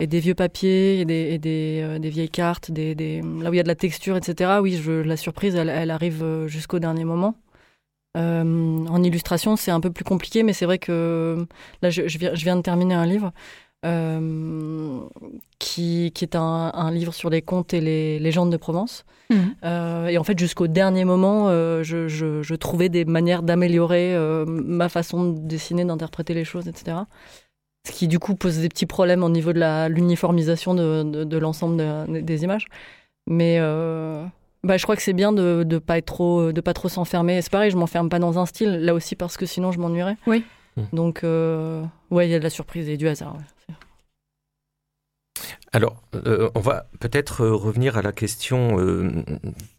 des 0.00 0.18
vieux 0.18 0.34
papiers 0.34 1.00
et 1.00 1.04
des, 1.04 1.80
euh, 1.82 1.98
vieilles 2.02 2.28
cartes, 2.28 2.70
là 2.70 3.50
où 3.50 3.54
il 3.54 3.56
y 3.56 3.60
a 3.60 3.62
de 3.62 3.68
la 3.68 3.76
texture, 3.76 4.16
etc. 4.16 4.58
Oui, 4.60 4.80
la 5.04 5.16
surprise, 5.16 5.54
elle, 5.54 5.90
arrive 5.90 6.24
euh, 6.24 6.48
jusqu'au 6.48 6.80
dernier 6.80 7.04
moment. 7.04 7.36
Euh, 8.16 8.86
en 8.86 9.02
illustration, 9.02 9.56
c'est 9.56 9.70
un 9.70 9.80
peu 9.80 9.90
plus 9.90 10.04
compliqué, 10.04 10.42
mais 10.42 10.52
c'est 10.52 10.66
vrai 10.66 10.78
que 10.78 11.46
là, 11.80 11.90
je, 11.90 12.02
viens, 12.18 12.56
de 12.56 12.62
terminer 12.62 12.94
un 12.94 13.06
livre 13.06 13.32
qui, 15.58 16.12
qui, 16.12 16.24
est 16.24 16.36
un, 16.36 16.70
un, 16.74 16.90
livre 16.90 17.12
sur 17.12 17.30
les 17.30 17.42
contes 17.42 17.74
et 17.74 17.80
les 17.80 18.18
légendes 18.18 18.50
de 18.50 18.56
Provence. 18.56 19.04
Mhm. 19.30 19.54
et 20.10 20.18
en 20.18 20.24
fait, 20.24 20.38
jusqu'au 20.38 20.66
dernier 20.66 21.04
moment, 21.04 21.48
je, 21.48 22.06
je, 22.06 22.42
je, 22.42 22.54
trouvais 22.54 22.88
des 22.88 23.04
manières 23.04 23.42
d'améliorer 23.42 24.14
ma 24.46 24.88
façon 24.88 25.32
de 25.32 25.38
dessiner, 25.40 25.84
d'interpréter 25.84 26.34
les 26.34 26.44
choses, 26.44 26.68
etc. 26.68 26.98
Ce 27.86 27.92
qui, 27.92 28.08
du 28.08 28.18
coup, 28.18 28.34
pose 28.34 28.58
des 28.58 28.68
petits 28.68 28.86
problèmes 28.86 29.24
au 29.24 29.30
niveau 29.30 29.52
de 29.52 29.88
l'uniformisation 29.88 30.74
de, 30.74 31.02
de, 31.02 31.24
de 31.24 31.38
l'ensemble 31.38 31.82
des 32.24 32.44
images. 32.44 32.66
Mais 33.26 33.58
bah, 34.64 34.76
je 34.76 34.82
crois 34.84 34.94
que 34.94 35.02
c'est 35.02 35.12
bien 35.12 35.32
de 35.32 35.64
ne 35.68 35.78
pas 35.78 35.98
être 35.98 36.06
trop, 36.06 36.52
de 36.52 36.60
pas 36.60 36.74
trop 36.74 36.88
s'enfermer. 36.88 37.42
C'est 37.42 37.50
pareil, 37.50 37.70
je 37.70 37.76
m'enferme 37.76 38.08
pas 38.08 38.20
dans 38.20 38.38
un 38.38 38.46
style, 38.46 38.78
là 38.80 38.94
aussi 38.94 39.16
parce 39.16 39.36
que 39.36 39.46
sinon 39.46 39.72
je 39.72 39.80
m'ennuierais. 39.80 40.16
Oui. 40.26 40.44
Donc, 40.92 41.22
euh, 41.24 41.84
ouais, 42.10 42.28
il 42.28 42.30
y 42.30 42.34
a 42.34 42.38
de 42.38 42.44
la 42.44 42.50
surprise 42.50 42.88
et 42.88 42.96
du 42.96 43.08
hasard. 43.08 43.36
Alors, 45.74 46.02
euh, 46.14 46.50
on 46.54 46.60
va 46.60 46.84
peut-être 47.00 47.40
euh, 47.40 47.54
revenir 47.54 47.96
à 47.96 48.02
la 48.02 48.12
question 48.12 48.78
euh, 48.78 49.24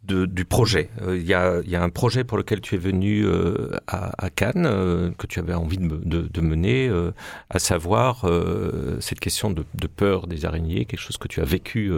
de, 0.04 0.26
du 0.26 0.44
projet. 0.44 0.90
Il 1.08 1.22
y, 1.22 1.36
a, 1.36 1.62
un 1.72 1.90
projet 1.90 2.24
pour 2.24 2.40
lequel 2.40 2.62
tu 2.62 2.74
es 2.74 2.78
venu 2.80 3.26
à, 3.88 4.12
à, 4.18 4.30
Cannes, 4.32 5.14
que 5.18 5.28
tu 5.28 5.40
avais 5.40 5.54
envie 5.54 5.78
de, 5.78 5.88
de, 5.88 6.22
de 6.22 6.42
mener, 6.42 6.92
à 7.50 7.60
savoir 7.60 8.30
cette 9.00 9.22
question 9.22 9.50
de, 9.52 9.64
peur 9.88 10.28
des 10.28 10.44
araignées, 10.46 10.84
quelque 10.84 11.00
chose 11.00 11.18
que 11.18 11.30
tu 11.30 11.40
as 11.40 11.46
vécu 11.46 11.90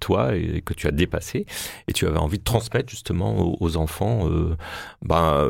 toi 0.00 0.34
et, 0.34 0.60
que 0.62 0.74
tu 0.74 0.88
as 0.88 0.90
dépassé, 0.90 1.46
et 1.86 1.92
tu 1.92 2.06
avais 2.06 2.18
envie 2.18 2.38
de 2.38 2.44
transmettre 2.44 2.90
justement 2.90 3.56
aux, 3.60 3.76
enfants 3.76 4.28
ben, 5.02 5.48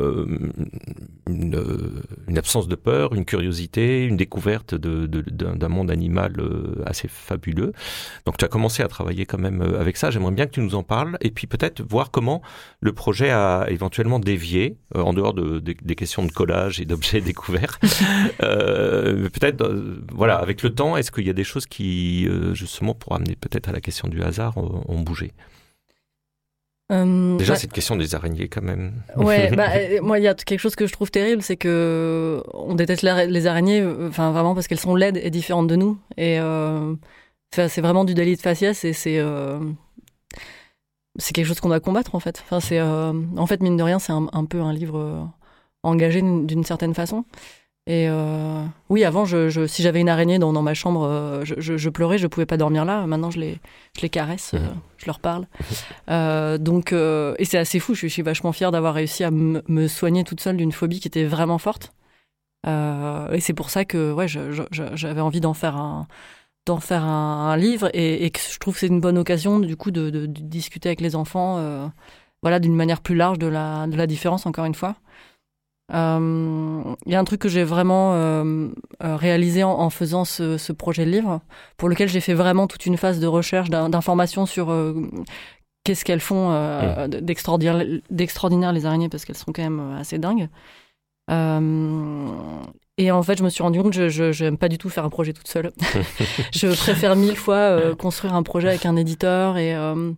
une, 1.27 1.63
une, 2.27 2.37
absence 2.37 2.67
de 2.67 2.75
peur, 2.75 3.15
une 3.15 3.25
curiosité, 3.25 4.05
une 4.05 4.17
découverte 4.17 4.75
d'un 4.75 5.69
monde 5.69 5.89
animal 5.89 6.35
assez 6.85 7.07
fabuleux. 7.07 7.73
Donc 8.25 8.37
tu 8.37 8.45
as 8.45 8.47
commencé 8.47 8.83
à 8.83 8.87
travailler 8.87 9.25
quand 9.25 9.39
même 9.39 9.61
euh, 9.61 9.79
avec 9.79 9.97
ça. 9.97 10.11
J'aimerais 10.11 10.31
bien 10.31 10.45
que 10.45 10.51
tu 10.51 10.61
nous 10.61 10.75
en 10.75 10.83
parles 10.83 11.17
et 11.21 11.31
puis 11.31 11.47
peut-être 11.47 11.81
voir 11.81 12.11
comment 12.11 12.41
le 12.81 12.93
projet 12.93 13.29
a 13.29 13.65
éventuellement 13.69 14.19
dévié 14.19 14.77
euh, 14.95 15.01
en 15.01 15.13
dehors 15.13 15.33
de, 15.33 15.59
des 15.59 15.95
questions 15.95 16.23
de 16.23 16.31
collage 16.31 16.79
et 16.79 16.85
d'objets 16.85 17.21
découverts. 17.31 17.79
euh, 18.41 19.29
peut-être, 19.29 19.61
euh, 19.61 20.03
voilà, 20.11 20.35
avec 20.35 20.63
le 20.63 20.73
temps, 20.73 20.97
est-ce 20.97 21.11
qu'il 21.11 21.25
y 21.25 21.29
a 21.29 21.33
des 21.33 21.43
choses 21.43 21.65
qui, 21.65 22.27
justement, 22.53 22.93
pour 22.93 23.13
amener 23.15 23.35
peut-être 23.35 23.69
à 23.69 23.71
la 23.71 23.81
question 23.81 24.07
du 24.07 24.21
hasard, 24.21 24.57
ont, 24.57 25.01
bougé? 25.01 25.31
Déjà, 26.89 27.53
bah, 27.53 27.59
cette 27.59 27.73
question 27.73 27.95
des 27.95 28.13
araignées, 28.13 28.47
quand 28.47 28.61
même. 28.61 29.01
Ouais, 29.15 29.49
bah, 29.55 29.69
moi, 30.01 30.19
il 30.19 30.23
y 30.23 30.27
a 30.27 30.35
quelque 30.35 30.59
chose 30.59 30.75
que 30.75 30.85
je 30.85 30.93
trouve 30.93 31.09
terrible, 31.09 31.41
c'est 31.41 31.57
que 31.57 32.43
on 32.53 32.75
déteste 32.75 33.01
les 33.01 33.47
araignées, 33.47 33.83
enfin 34.07 34.31
vraiment 34.31 34.53
parce 34.53 34.67
qu'elles 34.67 34.79
sont 34.79 34.95
laides 34.95 35.17
et 35.17 35.31
différentes 35.31 35.67
de 35.67 35.75
nous. 35.75 35.97
Et 36.17 36.39
c'est 37.53 37.81
vraiment 37.81 38.03
du 38.03 38.13
délit 38.13 38.35
de 38.35 38.41
faciès 38.41 38.83
et 38.83 38.93
c'est 38.93 39.19
euh, 39.19 39.59
c'est 41.19 41.33
quelque 41.33 41.45
chose 41.45 41.59
qu'on 41.59 41.69
doit 41.69 41.79
combattre 41.79 42.15
en 42.15 42.19
fait. 42.19 42.41
Enfin, 42.43 42.59
c'est 42.59 42.79
euh, 42.79 43.13
en 43.37 43.45
fait 43.45 43.61
mine 43.61 43.77
de 43.77 43.83
rien, 43.83 43.99
c'est 43.99 44.13
un, 44.13 44.45
peu 44.45 44.61
un 44.61 44.73
livre 44.73 44.97
euh, 44.97 45.23
engagé 45.83 46.21
d'une 46.21 46.63
certaine 46.63 46.93
façon. 46.93 47.25
Et 47.85 48.07
oui, 48.87 49.03
avant, 49.03 49.25
je, 49.25 49.67
si 49.67 49.83
j'avais 49.83 49.99
une 49.99 50.07
araignée 50.07 50.39
dans, 50.39 50.53
dans 50.53 50.61
ma 50.61 50.73
chambre, 50.73 51.41
je, 51.43 51.75
je, 51.75 51.89
pleurais, 51.89 52.17
je 52.17 52.27
pouvais 52.27 52.45
pas 52.45 52.55
dormir 52.55 52.85
là. 52.85 53.05
Maintenant, 53.05 53.29
je 53.29 53.41
les, 53.41 53.59
je 53.97 54.01
les 54.03 54.07
caresse, 54.07 54.53
mhm. 54.53 54.77
je 54.95 55.05
leur 55.05 55.19
parle. 55.19 55.47
donc, 56.59 56.93
et 56.93 57.43
c'est 57.43 57.57
assez 57.57 57.79
fou. 57.79 57.93
Je, 57.93 58.07
suis 58.07 58.21
vachement 58.21 58.53
fière 58.53 58.71
d'avoir 58.71 58.93
réussi 58.93 59.25
à 59.25 59.31
me 59.31 59.87
soigner 59.89 60.23
toute 60.23 60.39
seule 60.39 60.55
d'une 60.55 60.71
phobie 60.71 61.01
qui 61.01 61.09
était 61.09 61.25
vraiment 61.25 61.57
forte. 61.57 61.91
et 62.65 63.39
c'est 63.41 63.53
pour 63.53 63.69
ça 63.69 63.83
que 63.83 64.13
ouais, 64.13 64.27
j'avais 64.29 65.21
envie 65.21 65.41
d'en 65.41 65.53
faire 65.53 65.75
un, 65.75 66.07
d'en 66.65 66.79
faire 66.79 67.03
un, 67.03 67.57
livre 67.57 67.89
et, 67.93 68.29
que 68.31 68.39
je 68.39 68.57
trouve 68.59 68.73
que 68.73 68.79
c'est 68.79 68.87
une 68.87 69.01
bonne 69.01 69.17
occasion 69.17 69.59
du 69.59 69.75
coup 69.75 69.91
de, 69.91 70.25
discuter 70.25 70.89
avec 70.89 71.01
les 71.01 71.15
enfants 71.15 71.57
euh, 71.57 71.87
voilà 72.41 72.59
d'une 72.59 72.75
manière 72.75 73.01
plus 73.01 73.15
large 73.15 73.37
de 73.37 73.47
la, 73.47 73.87
de 73.87 73.97
la 73.97 74.07
différence 74.07 74.45
encore 74.45 74.65
une 74.65 74.75
fois 74.75 74.95
euh, 75.93 76.95
il 77.05 77.11
y 77.11 77.15
a 77.15 77.19
un 77.19 77.23
truc 77.25 77.41
que 77.41 77.49
j'ai 77.49 77.65
vraiment 77.65 78.13
euh, 78.13 78.69
réalisé 79.01 79.63
en, 79.63 79.89
faisant 79.89 80.23
ce, 80.23 80.71
projet 80.71 81.05
de 81.05 81.11
livre 81.11 81.41
pour 81.75 81.89
lequel 81.89 82.07
j'ai 82.07 82.21
fait 82.21 82.33
vraiment 82.33 82.67
toute 82.67 82.85
une 82.85 82.95
phase 82.97 83.19
de 83.19 83.27
recherche 83.27 83.69
d'informations 83.69 84.45
sur 84.45 84.73
qu'est-ce 85.83 86.05
qu'elles 86.05 86.21
font 86.21 86.51
mmh. 86.51 87.07
d'extraordinaire 87.09 88.71
les 88.71 88.85
araignées 88.85 89.09
parce 89.09 89.25
qu'elles 89.25 89.35
sont 89.35 89.51
quand 89.51 89.63
même 89.63 89.97
assez 89.99 90.17
dingues 90.17 90.47
et 92.97 93.11
en 93.11 93.23
fait, 93.23 93.37
je 93.37 93.43
me 93.43 93.49
suis 93.49 93.63
rendu 93.63 93.81
compte 93.81 93.93
que 93.93 94.09
je 94.09 94.43
n'aime 94.43 94.57
pas 94.57 94.69
du 94.69 94.77
tout 94.77 94.89
faire 94.89 95.03
un 95.03 95.09
projet 95.09 95.33
toute 95.33 95.47
seule. 95.47 95.71
je 96.53 96.67
préfère 96.67 97.15
mille 97.15 97.35
fois 97.35 97.55
euh, 97.55 97.95
construire 97.95 98.35
un 98.35 98.43
projet 98.43 98.69
avec 98.69 98.85
un 98.85 98.95
éditeur 98.95 99.57
et, 99.57 99.75
euh, 99.75 100.11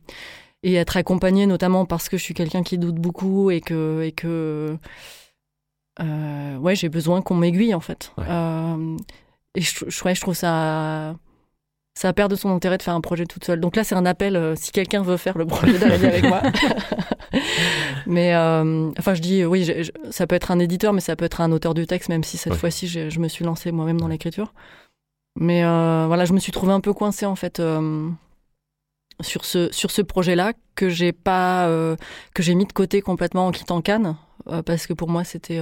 et 0.63 0.73
être 0.73 0.97
accompagnée, 0.97 1.45
notamment 1.45 1.85
parce 1.85 2.09
que 2.09 2.17
je 2.17 2.23
suis 2.23 2.33
quelqu'un 2.33 2.63
qui 2.63 2.77
doute 2.77 2.95
beaucoup 2.95 3.49
et 3.49 3.61
que, 3.61 4.01
et 4.03 4.11
que 4.11 4.77
euh, 6.01 6.57
ouais, 6.57 6.75
j'ai 6.75 6.89
besoin 6.89 7.21
qu'on 7.21 7.35
m'aiguille 7.35 7.73
en 7.73 7.79
fait. 7.79 8.11
et 8.19 9.61
je, 9.61 9.85
je, 9.87 10.13
je 10.13 10.21
trouve 10.21 10.33
ça 10.33 11.15
ça 11.97 12.11
perd 12.11 12.35
son 12.35 12.49
intérêt 12.49 12.77
de 12.77 12.83
faire 12.83 12.93
un 12.93 13.01
projet 13.01 13.25
toute 13.25 13.45
seule. 13.45 13.61
Donc 13.61 13.77
là, 13.77 13.85
c'est 13.85 13.95
un 13.95 14.05
appel 14.05 14.35
euh, 14.35 14.55
si 14.55 14.71
quelqu'un 14.71 15.01
veut 15.01 15.15
faire 15.15 15.37
le 15.37 15.45
projet 15.45 15.79
d'araignée 15.79 16.07
avec 16.07 16.23
moi. 16.25 16.41
mais 18.05 18.35
euh, 18.35 18.91
enfin, 18.99 19.13
je 19.13 19.21
dis 19.21 19.45
oui, 19.45 19.89
ça 20.11 20.27
peut 20.27 20.35
être 20.35 20.51
un 20.51 20.59
éditeur, 20.59 20.91
mais 20.91 20.99
ça 20.99 21.15
peut 21.15 21.25
être 21.25 21.39
un 21.39 21.51
auteur 21.53 21.73
du 21.73 21.87
texte, 21.87 22.09
même 22.09 22.23
si 22.23 22.37
cette 22.37 22.55
fois-ci, 22.55 22.87
je, 22.87 23.19
me 23.19 23.29
suis 23.29 23.45
lancée 23.45 23.71
moi-même 23.71 23.99
dans 23.99 24.09
l'écriture. 24.09 24.53
Mais 25.39 25.63
euh, 25.63 26.05
voilà, 26.07 26.25
je 26.25 26.33
me 26.33 26.39
suis 26.39 26.51
trouvée 26.51 26.73
un 26.73 26.81
peu 26.81 26.93
coincée 26.93 27.25
en 27.25 27.35
fait 27.35 27.61
sur 29.21 29.45
ce 29.45 29.71
sur 29.71 29.91
ce 29.91 30.01
projet-là 30.01 30.51
que 30.75 30.89
j'ai 30.89 31.13
pas 31.13 31.69
que 32.33 32.43
j'ai 32.43 32.55
mis 32.55 32.65
de 32.65 32.73
côté 32.73 33.01
complètement 33.01 33.47
en 33.47 33.51
quittant 33.51 33.81
Cannes 33.81 34.17
parce 34.65 34.85
que 34.85 34.93
pour 34.93 35.09
moi, 35.09 35.23
c'était 35.23 35.61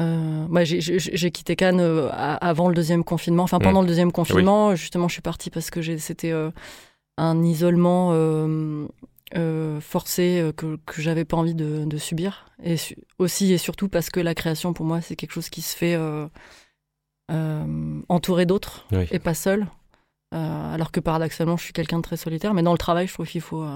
euh, 0.00 0.46
bah, 0.48 0.64
j'ai 0.64 1.30
quitté 1.30 1.56
Cannes 1.56 1.80
euh, 1.80 2.08
avant 2.12 2.68
le 2.68 2.74
deuxième 2.74 3.04
confinement, 3.04 3.42
enfin 3.42 3.58
pendant 3.58 3.80
mm. 3.80 3.84
le 3.84 3.88
deuxième 3.88 4.12
confinement. 4.12 4.74
Justement, 4.74 5.08
je 5.08 5.14
suis 5.14 5.22
partie 5.22 5.50
parce 5.50 5.70
que 5.70 5.98
c'était 5.98 6.32
euh, 6.32 6.50
un 7.18 7.42
isolement 7.42 8.10
forcé 9.80 10.52
que, 10.56 10.76
que 10.86 11.02
j'avais 11.02 11.24
pas 11.24 11.36
envie 11.36 11.54
de, 11.54 11.98
subir. 11.98 12.46
Et 12.62 12.76
aussi 13.18 13.52
et 13.52 13.58
surtout 13.58 13.88
parce 13.88 14.10
que 14.10 14.20
la 14.20 14.34
création, 14.34 14.72
pour 14.72 14.86
moi, 14.86 15.00
c'est 15.00 15.16
quelque 15.16 15.32
chose 15.32 15.50
qui 15.50 15.62
se 15.62 15.76
fait 15.76 15.98
entouré 18.08 18.46
d'autres 18.46 18.86
et 19.10 19.18
pas 19.18 19.34
seul. 19.34 19.66
alors 20.32 20.92
que 20.92 21.00
paradoxalement, 21.00 21.56
je 21.56 21.64
suis 21.64 21.72
quelqu'un 21.72 21.98
de 21.98 22.02
très 22.02 22.16
solitaire. 22.16 22.54
Mais 22.54 22.62
dans 22.62 22.72
le 22.72 22.78
travail, 22.78 23.06
je 23.06 23.12
trouve 23.12 23.28
qu'il 23.28 23.42
faut, 23.42 23.66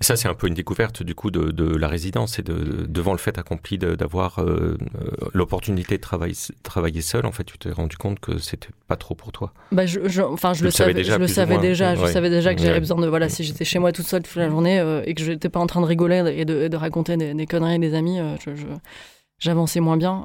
ça, 0.00 0.16
c'est 0.16 0.28
un 0.28 0.34
peu 0.34 0.48
une 0.48 0.54
découverte 0.54 1.04
du 1.04 1.14
coup 1.14 1.30
de, 1.30 1.52
de 1.52 1.76
la 1.76 1.86
résidence 1.86 2.38
et 2.40 2.42
de, 2.42 2.86
devant 2.88 3.12
le 3.12 3.18
fait 3.18 3.38
accompli 3.38 3.78
d'avoir 3.78 4.40
euh, 4.40 4.44
euh, 4.44 5.10
l'opportunité 5.32 5.96
de 5.96 6.00
travailler, 6.00 6.34
travailler 6.64 7.00
seul. 7.00 7.26
En 7.26 7.32
fait, 7.32 7.44
tu 7.44 7.58
t'es 7.58 7.70
rendu 7.70 7.96
compte 7.96 8.18
que 8.18 8.38
c'était 8.38 8.70
pas 8.88 8.96
trop 8.96 9.14
pour 9.14 9.30
toi. 9.30 9.52
Bah, 9.70 9.86
je, 9.86 10.00
enfin, 10.22 10.52
je, 10.52 10.64
le 10.64 10.70
savais 10.70 10.94
déjà. 10.94 11.14
Je 11.14 11.18
le 11.20 11.28
savais 11.28 11.58
déjà. 11.58 11.94
Je 11.94 12.06
savais 12.06 12.30
déjà 12.30 12.54
que 12.54 12.60
j'avais 12.60 12.80
besoin 12.80 13.00
de 13.00 13.06
voilà. 13.06 13.28
Si 13.28 13.44
j'étais 13.44 13.64
chez 13.64 13.78
moi 13.78 13.92
toute 13.92 14.06
seule 14.06 14.22
toute 14.22 14.36
la 14.36 14.48
journée 14.48 14.80
euh, 14.80 15.02
et 15.04 15.14
que 15.14 15.22
je 15.22 15.30
n'étais 15.30 15.48
pas 15.48 15.60
en 15.60 15.66
train 15.68 15.80
de 15.80 15.86
rigoler 15.86 16.34
et 16.36 16.44
de, 16.44 16.66
de 16.66 16.76
raconter 16.76 17.16
des, 17.16 17.34
des, 17.34 17.46
conneries 17.46 17.74
à 17.74 17.78
des 17.78 17.94
amis, 17.94 18.18
j'avançais 19.38 19.80
moins 19.80 19.96
bien. 19.96 20.24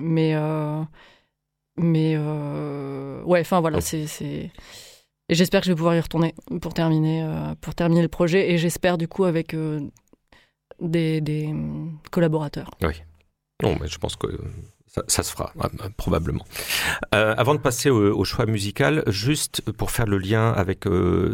mais 0.00 0.34
mais 1.78 2.16
ouais. 2.16 3.40
Enfin 3.40 3.60
voilà, 3.60 3.82
c'est 3.82 4.50
et 5.28 5.34
j'espère 5.34 5.60
que 5.60 5.66
je 5.66 5.72
vais 5.72 5.76
pouvoir 5.76 5.96
y 5.96 6.00
retourner 6.00 6.34
pour 6.60 6.72
terminer, 6.72 7.22
euh, 7.22 7.54
pour 7.60 7.74
terminer 7.74 8.02
le 8.02 8.08
projet. 8.08 8.52
Et 8.52 8.58
j'espère 8.58 8.96
du 8.96 9.08
coup 9.08 9.24
avec 9.24 9.54
euh, 9.54 9.80
des, 10.80 11.20
des, 11.20 11.52
collaborateurs. 12.10 12.70
Oui. 12.82 13.02
Non, 13.62 13.76
mais 13.80 13.88
je 13.88 13.98
pense 13.98 14.16
que 14.16 14.26
ça, 15.08 15.22
se 15.22 15.32
fera, 15.32 15.52
euh, 15.62 15.88
probablement. 15.96 16.44
avant 17.10 17.54
de 17.54 17.60
passer 17.60 17.90
au, 17.90 18.24
choix 18.24 18.46
musical, 18.46 19.02
juste 19.08 19.62
pour 19.72 19.90
faire 19.90 20.06
le 20.06 20.18
lien 20.18 20.52
avec 20.52 20.84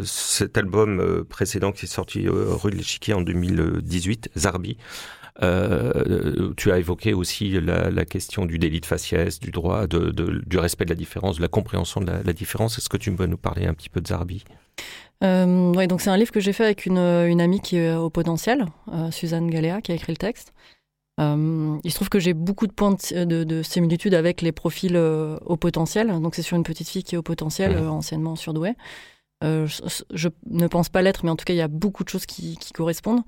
cet 0.05 0.57
album 0.57 1.25
précédent 1.25 1.71
qui 1.71 1.85
est 1.85 1.89
sorti 1.89 2.27
rue 2.29 2.71
de 2.71 2.77
l'Échiquier 2.77 3.13
en 3.13 3.21
2018, 3.21 4.31
Zarbi, 4.37 4.77
euh, 5.41 6.53
tu 6.57 6.71
as 6.71 6.77
évoqué 6.77 7.13
aussi 7.13 7.59
la, 7.59 7.89
la, 7.89 8.05
question 8.05 8.45
du 8.45 8.59
délit 8.59 8.81
de 8.81 8.85
faciès, 8.85 9.39
du 9.39 9.51
droit, 9.51 9.87
de, 9.87 10.11
de, 10.11 10.43
du 10.45 10.57
respect 10.57 10.85
de 10.85 10.91
la 10.91 10.95
différence, 10.95 11.37
de 11.37 11.41
la 11.41 11.47
compréhension 11.47 12.01
de 12.01 12.07
la, 12.07 12.21
la 12.23 12.33
différence. 12.33 12.77
Est-ce 12.77 12.89
que 12.89 12.97
tu 12.97 13.11
peux 13.11 13.25
nous 13.25 13.37
parler 13.37 13.65
un 13.65 13.73
petit 13.73 13.89
peu 13.89 13.99
de 13.99 14.07
Zarbi? 14.07 14.43
Euh, 15.23 15.87
donc 15.87 16.01
c'est 16.01 16.09
un 16.09 16.17
livre 16.17 16.31
que 16.31 16.39
j'ai 16.39 16.53
fait 16.53 16.65
avec 16.65 16.85
une, 16.85 16.97
une, 16.97 17.41
amie 17.41 17.61
qui 17.61 17.77
est 17.77 17.93
au 17.93 18.09
potentiel, 18.09 18.65
euh, 18.91 19.09
Suzanne 19.09 19.49
Galéa, 19.49 19.81
qui 19.81 19.91
a 19.91 19.95
écrit 19.95 20.11
le 20.11 20.17
texte. 20.17 20.53
Euh, 21.19 21.77
il 21.83 21.91
se 21.91 21.95
trouve 21.95 22.09
que 22.09 22.19
j'ai 22.19 22.33
beaucoup 22.33 22.65
de 22.65 22.73
points 22.73 22.95
de, 23.11 23.43
de, 23.43 23.63
similitude 23.63 24.15
avec 24.15 24.41
les 24.41 24.51
profils 24.51 24.95
euh, 24.95 25.37
au 25.45 25.57
potentiel. 25.57 26.07
Donc 26.07 26.35
c'est 26.35 26.41
sur 26.41 26.57
une 26.57 26.63
petite 26.63 26.89
fille 26.89 27.03
qui 27.03 27.15
est 27.15 27.17
au 27.17 27.23
potentiel, 27.23 27.79
mmh. 27.79 27.89
anciennement 27.89 28.35
surdouée. 28.35 28.73
Euh, 29.43 29.67
je, 29.67 30.29
ne 30.49 30.67
pense 30.67 30.89
pas 30.89 31.01
l'être, 31.01 31.25
mais 31.25 31.31
en 31.31 31.35
tout 31.35 31.45
cas, 31.45 31.53
il 31.53 31.57
y 31.57 31.61
a 31.61 31.67
beaucoup 31.67 32.03
de 32.03 32.09
choses 32.09 32.25
qui, 32.25 32.57
qui 32.57 32.71
correspondent. 32.73 33.23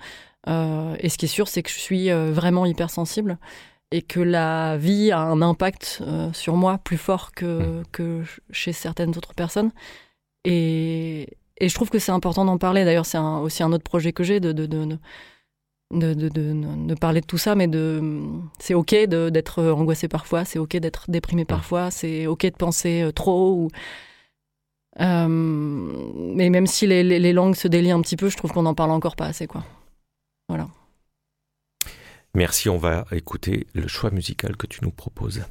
Euh, 0.48 0.96
et 1.00 1.10
ce 1.10 1.18
qui 1.18 1.26
est 1.26 1.30
sûr, 1.30 1.48
c'est 1.48 1.64
que 1.64 1.70
je 1.70 1.80
suis 1.80 2.12
euh, 2.12 2.32
vraiment 2.32 2.66
hypersensible. 2.66 3.38
et 3.92 4.02
que 4.02 4.20
la 4.20 4.78
vie 4.78 5.12
a 5.12 5.20
un 5.20 5.42
impact 5.42 6.00
euh, 6.02 6.34
sur 6.34 6.56
moi 6.56 6.80
plus 6.80 6.98
fort 6.98 7.32
que, 7.34 7.84
que 7.92 8.24
chez 8.52 8.74
certaines 8.74 9.12
autres 9.12 9.34
personnes. 9.36 9.72
Et, 10.44 11.30
et 11.58 11.70
je 11.70 11.76
trouve 11.76 11.90
que 11.90 12.00
c'est 12.00 12.12
important 12.12 12.46
d'en 12.46 12.58
parler. 12.58 12.84
D'ailleurs, 12.86 13.06
c'est 13.06 13.18
aussi 13.20 13.64
un 13.64 13.72
autre 13.72 13.84
projet 13.84 14.12
que 14.12 14.24
j'ai 14.24 14.40
de, 14.40 14.52
de, 14.52 14.66
de, 14.66 14.98
de, 15.92 16.96
parler 16.96 17.22
de 17.22 17.26
tout 17.26 17.38
ça, 17.38 17.56
mais 17.56 17.70
c'est 18.60 18.74
ok 18.74 18.96
d'être 19.06 19.64
angoissé 19.64 20.08
parfois, 20.08 20.46
c'est 20.46 20.60
ok 20.60 20.78
d'être 20.78 21.06
déprimé 21.10 21.46
parfois, 21.46 21.92
c'est 21.92 22.28
ok 22.28 22.44
de 22.46 22.58
penser 22.58 23.10
trop. 23.16 23.54
Ou, 23.54 23.70
euh, 25.02 25.28
mais 25.28 26.50
même 26.50 26.68
si 26.68 26.88
les, 26.88 27.04
les, 27.04 27.34
langues 27.34 27.56
se 27.56 27.68
délient 27.68 27.92
un 27.92 28.02
petit 28.02 28.16
peu, 28.16 28.30
je 28.30 28.38
trouve 28.38 28.52
qu'on 28.52 28.64
n'en 28.64 28.76
parle 28.76 28.92
encore 28.92 29.16
pas 29.16 29.26
assez, 29.26 29.48
quoi. 29.48 29.64
Voilà. 30.48 30.68
Merci, 32.34 32.70
on 32.70 32.78
va 32.78 33.06
écouter 33.12 33.68
le 33.74 33.88
choix 33.88 34.12
musical 34.12 34.58
que 34.58 34.68
tu 34.68 34.84
nous 34.84 34.92
proposes. 34.92 35.44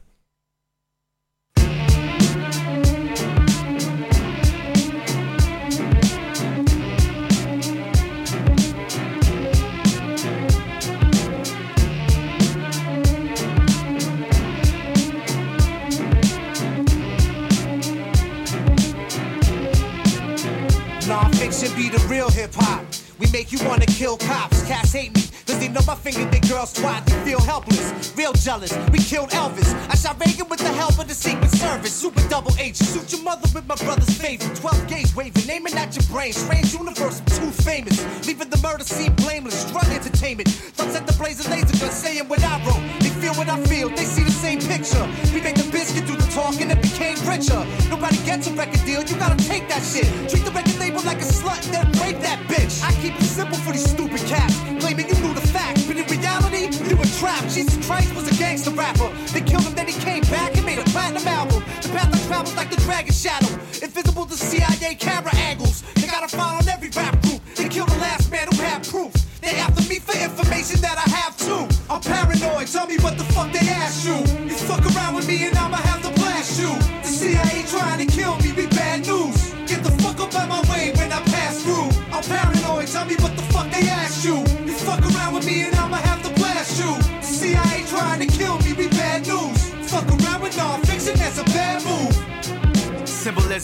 The 21.89 22.07
real 22.09 22.31
hip 22.31 22.53
hop. 22.55 22.85
We 23.19 23.27
make 23.33 23.53
you 23.53 23.59
wanna 23.67 23.87
kill 23.87 24.17
cops. 24.17 24.63
Cats 24.67 24.93
hate 24.93 25.15
me, 25.15 25.24
they 25.65 25.73
know 25.73 25.81
my 25.87 25.95
finger 25.95 26.29
they 26.31 26.41
girls 26.41 26.75
twat. 26.75 27.07
They 27.07 27.31
feel 27.31 27.41
helpless, 27.41 28.13
real 28.17 28.35
jealous. 28.35 28.73
We 28.93 28.99
killed 28.99 29.31
Elvis. 29.31 29.73
I 29.89 29.95
shot 29.97 30.21
Reagan 30.21 30.49
with 30.51 30.61
the 30.61 30.73
help 30.73 30.99
of 30.99 31.09
the 31.09 31.15
Secret 31.15 31.51
Service. 31.53 31.95
Super 31.95 32.21
double 32.29 32.53
H. 32.59 32.77
Shoot 32.77 33.13
your 33.13 33.23
mother 33.23 33.49
with 33.55 33.67
my 33.67 33.77
brother's 33.77 34.13
favorite. 34.19 34.55
12 34.57 34.87
gauge 34.89 35.17
waving, 35.17 35.47
naming 35.47 35.75
at 35.75 35.97
your 35.97 36.05
brain. 36.13 36.33
Strange 36.35 36.75
universe, 36.75 37.21
too 37.39 37.51
famous. 37.51 37.97
Leaving 38.27 38.51
the 38.51 38.61
murder 38.63 38.85
scene 38.85 39.15
blameless. 39.15 39.65
Drug 39.71 39.89
entertainment. 39.89 40.49
Thumbs 40.77 40.95
at 40.97 41.07
the 41.07 41.15
blaze 41.15 41.41
laser 41.49 41.79
gun 41.81 41.91
saying 41.91 42.29
what 42.29 42.45
I 42.45 42.61
wrote. 42.67 42.85
They 43.01 43.09
feel 43.09 43.33
what 43.35 43.49
I 43.49 43.59
feel, 43.65 43.89
they 43.89 44.05
see 44.05 44.25
the 44.25 44.37
same 44.45 44.61
picture. 44.61 45.05
We 45.33 45.41
make 45.41 45.57
the 45.57 45.69
biscuit 45.73 46.07
do 46.07 46.15
the 46.15 46.29
talking 46.35 46.69
and 46.69 46.73
it 46.73 46.83
became 46.83 47.17
richer. 47.25 47.65
Nobody 47.89 48.19
gets 48.29 48.49
a 48.49 48.53
record 48.53 48.85
deal, 48.85 49.03
you 49.03 49.17
gotta 49.17 49.41
take 49.49 49.69
that 49.69 49.83
shit. 49.83 50.05
Treat 50.29 50.45
the 50.45 50.53
record 50.53 50.79
label 50.79 51.01
like 51.03 51.19
a 51.19 51.29
slut 51.39 51.63
then 51.73 51.87
rape 52.05 52.21
that 52.21 52.39
bitch. 52.49 52.85
I 52.85 52.93
keep 53.01 53.15
it 53.17 53.25
simple 53.25 53.57
for 53.59 53.73
these 53.73 53.89
stupid 53.89 54.21
cats. 54.29 54.74
Claiming 54.85 55.09
you 55.09 55.15
knew 55.15 55.33
the 55.33 55.41
facts, 55.41 55.87
but 55.87 55.97
in 55.97 56.05
reality, 56.05 56.69
you 56.91 56.95
were 56.95 57.09
trapped. 57.17 57.49
Jesus 57.49 57.75
Christ 57.87 58.15
was 58.15 58.29
a 58.29 58.35
gangster 58.37 58.71
rapper. 58.73 59.09
They 59.33 59.41
killed 59.41 59.65
him, 59.65 59.75
then 59.75 59.87
he 59.87 59.95
came 59.95 60.21
back 60.25 60.55
and 60.59 60.67
made 60.67 60.79
a 60.79 60.85
platinum 60.93 61.27
album. 61.27 61.65
The 61.81 61.89
path 61.89 62.13
I 62.13 62.19
traveled 62.29 62.55
like 62.55 62.69
the 62.69 62.77
dragon 62.83 63.15
shadow. 63.15 63.49
Invisible 63.81 64.27
to 64.27 64.35
CIA 64.35 64.95
camera 64.97 65.35
angles. 65.37 65.81
They 65.95 66.07
got 66.07 66.23
a 66.23 66.29
file 66.29 66.59
on 66.61 66.69
every 66.69 66.91
rap 66.91 67.19
group. 67.23 67.41
They 67.55 67.71
killed 67.71 67.89
the 67.89 67.97
last 67.97 68.31
man 68.31 68.47
who 68.53 68.61
had 68.61 68.87
proof. 68.87 69.15
They 69.41 69.57
after 69.57 69.89
me 69.89 70.01
for 70.01 70.13
information 70.19 70.83
that 70.83 70.99
I 71.01 71.09
have 71.17 71.35
too. 71.39 71.65
I'm 71.89 72.03
paranoid, 72.03 72.67
tell 72.69 72.87
me 72.87 72.99
what 72.99 73.17
the 73.17 73.25
fuck 73.33 73.51
they 73.53 73.65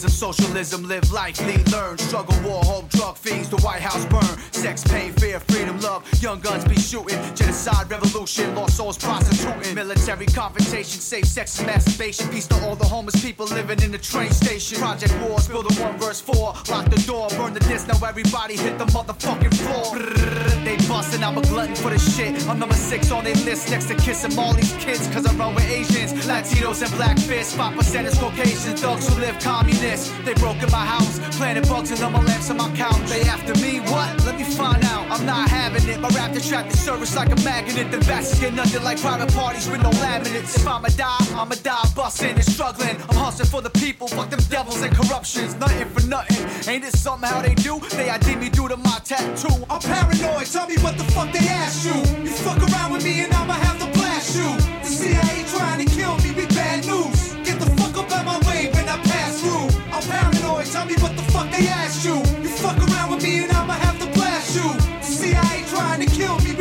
Symbolism, 0.01 0.33
socialism, 0.33 0.87
live 0.87 1.11
life, 1.11 1.39
lead, 1.45 1.71
learn. 1.71 1.95
Struggle, 1.99 2.35
war, 2.41 2.63
hope, 2.63 2.89
drug 2.89 3.15
fiends, 3.15 3.49
the 3.49 3.57
White 3.57 3.81
House 3.81 4.03
burn. 4.07 4.23
Sex, 4.51 4.83
pain, 4.83 5.13
fear, 5.13 5.39
freedom, 5.39 5.79
love. 5.79 6.03
Young 6.19 6.39
guns 6.39 6.65
be 6.65 6.75
shooting. 6.75 7.19
Revolution, 8.21 8.53
lost 8.53 8.77
souls 8.77 8.97
prostituting. 8.99 9.73
Military 9.73 10.27
confrontation, 10.27 11.01
safe 11.01 11.25
sex 11.25 11.57
and 11.57 11.65
masturbation. 11.65 12.29
Peace 12.29 12.45
to 12.45 12.55
all 12.63 12.75
the 12.75 12.85
homeless 12.85 13.19
people 13.19 13.47
living 13.47 13.81
in 13.81 13.91
the 13.91 13.97
train 13.97 14.29
station. 14.29 14.77
Project 14.77 15.11
Wars, 15.23 15.47
build 15.47 15.65
a 15.71 15.73
one 15.81 15.97
verse 15.97 16.21
four. 16.21 16.53
Lock 16.69 16.87
the 16.91 17.01
door, 17.07 17.29
burn 17.29 17.55
the 17.55 17.59
disc, 17.61 17.87
now 17.87 17.97
everybody 18.05 18.55
hit 18.57 18.77
the 18.77 18.85
motherfucking 18.85 19.55
floor. 19.55 19.97
They 20.63 20.77
bustin', 20.87 21.23
I'm 21.23 21.39
a 21.39 21.41
glutton 21.41 21.75
for 21.75 21.89
the 21.89 21.97
shit. 21.97 22.47
I'm 22.47 22.59
number 22.59 22.75
six 22.75 23.11
on 23.11 23.23
their 23.23 23.33
list 23.37 23.71
next 23.71 23.87
to 23.87 23.95
kissing 23.95 24.37
all 24.37 24.53
these 24.53 24.73
kids. 24.75 25.07
Cause 25.07 25.25
I 25.25 25.33
run 25.33 25.55
with 25.55 25.65
Asians, 25.65 26.13
Latinos, 26.27 26.83
and 26.83 26.91
black 26.97 27.17
fists. 27.17 27.55
5% 27.55 28.05
is 28.05 28.17
Caucasians, 28.19 28.81
thugs 28.81 29.09
who 29.09 29.19
live 29.19 29.39
communists. 29.39 30.13
They 30.23 30.35
broke 30.35 30.61
in 30.61 30.69
my 30.69 30.85
house, 30.85 31.17
planted 31.37 31.67
bugs 31.67 31.89
and 31.89 31.99
on 32.03 32.13
my 32.13 32.21
lamps 32.21 32.51
on 32.51 32.57
my 32.57 32.69
couch. 32.75 33.01
They 33.09 33.23
after 33.23 33.55
me, 33.55 33.79
what? 33.79 34.23
Let 34.25 34.37
me 34.37 34.43
find 34.43 34.85
out. 34.85 35.09
I'm 35.09 35.25
not 35.25 35.49
having 35.49 35.89
it. 35.89 35.99
My 35.99 36.09
rap 36.09 36.35
attract 36.35 36.69
the 36.69 36.77
service 36.77 37.15
like 37.15 37.31
a 37.31 37.41
magnet. 37.43 37.89
The 37.89 37.97
get 38.21 38.57
under 38.57 38.79
like 38.81 38.99
private 39.01 39.33
parties 39.33 39.67
with 39.69 39.81
no 39.81 39.89
laminates. 39.89 40.55
If 40.55 40.67
I'ma 40.67 40.89
die, 40.89 41.25
I'ma 41.33 41.55
die 41.63 41.89
busting 41.95 42.35
and 42.35 42.45
struggling. 42.45 42.95
I'm 43.09 43.15
hustling 43.15 43.49
for 43.49 43.61
the 43.61 43.69
people, 43.71 44.07
fuck 44.07 44.29
them 44.29 44.39
devils 44.49 44.81
and 44.81 44.95
corruptions. 44.95 45.55
Nothing 45.55 45.89
for 45.89 46.05
nothing. 46.07 46.69
Ain't 46.69 46.83
it 46.83 46.93
something 46.95 47.29
how 47.29 47.41
they 47.41 47.55
do? 47.55 47.79
They 47.97 48.09
ID 48.09 48.35
me 48.35 48.49
due 48.49 48.67
to 48.67 48.77
my 48.77 48.99
tattoo. 49.03 49.65
I'm 49.69 49.81
paranoid. 49.81 50.45
Tell 50.45 50.67
me 50.67 50.77
what 50.77 50.97
the 50.97 51.03
fuck 51.15 51.31
they 51.31 51.47
asked 51.47 51.85
you. 51.85 51.97
You 52.21 52.31
fuck 52.45 52.59
around 52.69 52.93
with 52.93 53.03
me 53.03 53.21
and 53.23 53.33
I'ma 53.33 53.53
have 53.53 53.79
to 53.79 53.87
blast 53.97 54.35
you. 54.35 54.49
The 54.83 54.91
CIA 54.99 55.45
trying 55.55 55.85
to 55.85 55.87
kill 55.95 56.15
me, 56.17 56.33
be 56.33 56.45
bad 56.53 56.85
news. 56.85 57.33
Get 57.43 57.59
the 57.59 57.69
fuck 57.77 57.97
up 57.97 58.11
out 58.11 58.25
my 58.25 58.39
way 58.49 58.69
when 58.73 58.87
I 58.87 58.97
pass 59.01 59.41
through. 59.41 59.67
I'm 59.93 60.03
paranoid. 60.03 60.65
Tell 60.67 60.85
me 60.85 60.95
what 61.01 61.15
the 61.17 61.23
fuck 61.33 61.49
they 61.49 61.67
asked 61.67 62.05
you. 62.05 62.17
You 62.43 62.49
fuck 62.61 62.77
around 62.77 63.11
with 63.11 63.23
me 63.23 63.43
and 63.43 63.51
I'ma 63.51 63.73
have 63.73 63.97
to 63.99 64.07
blast 64.13 64.55
you. 64.55 64.67
The 65.01 65.09
CIA 65.19 65.65
trying 65.73 66.05
to 66.05 66.07
kill 66.07 66.37
me, 66.39 66.53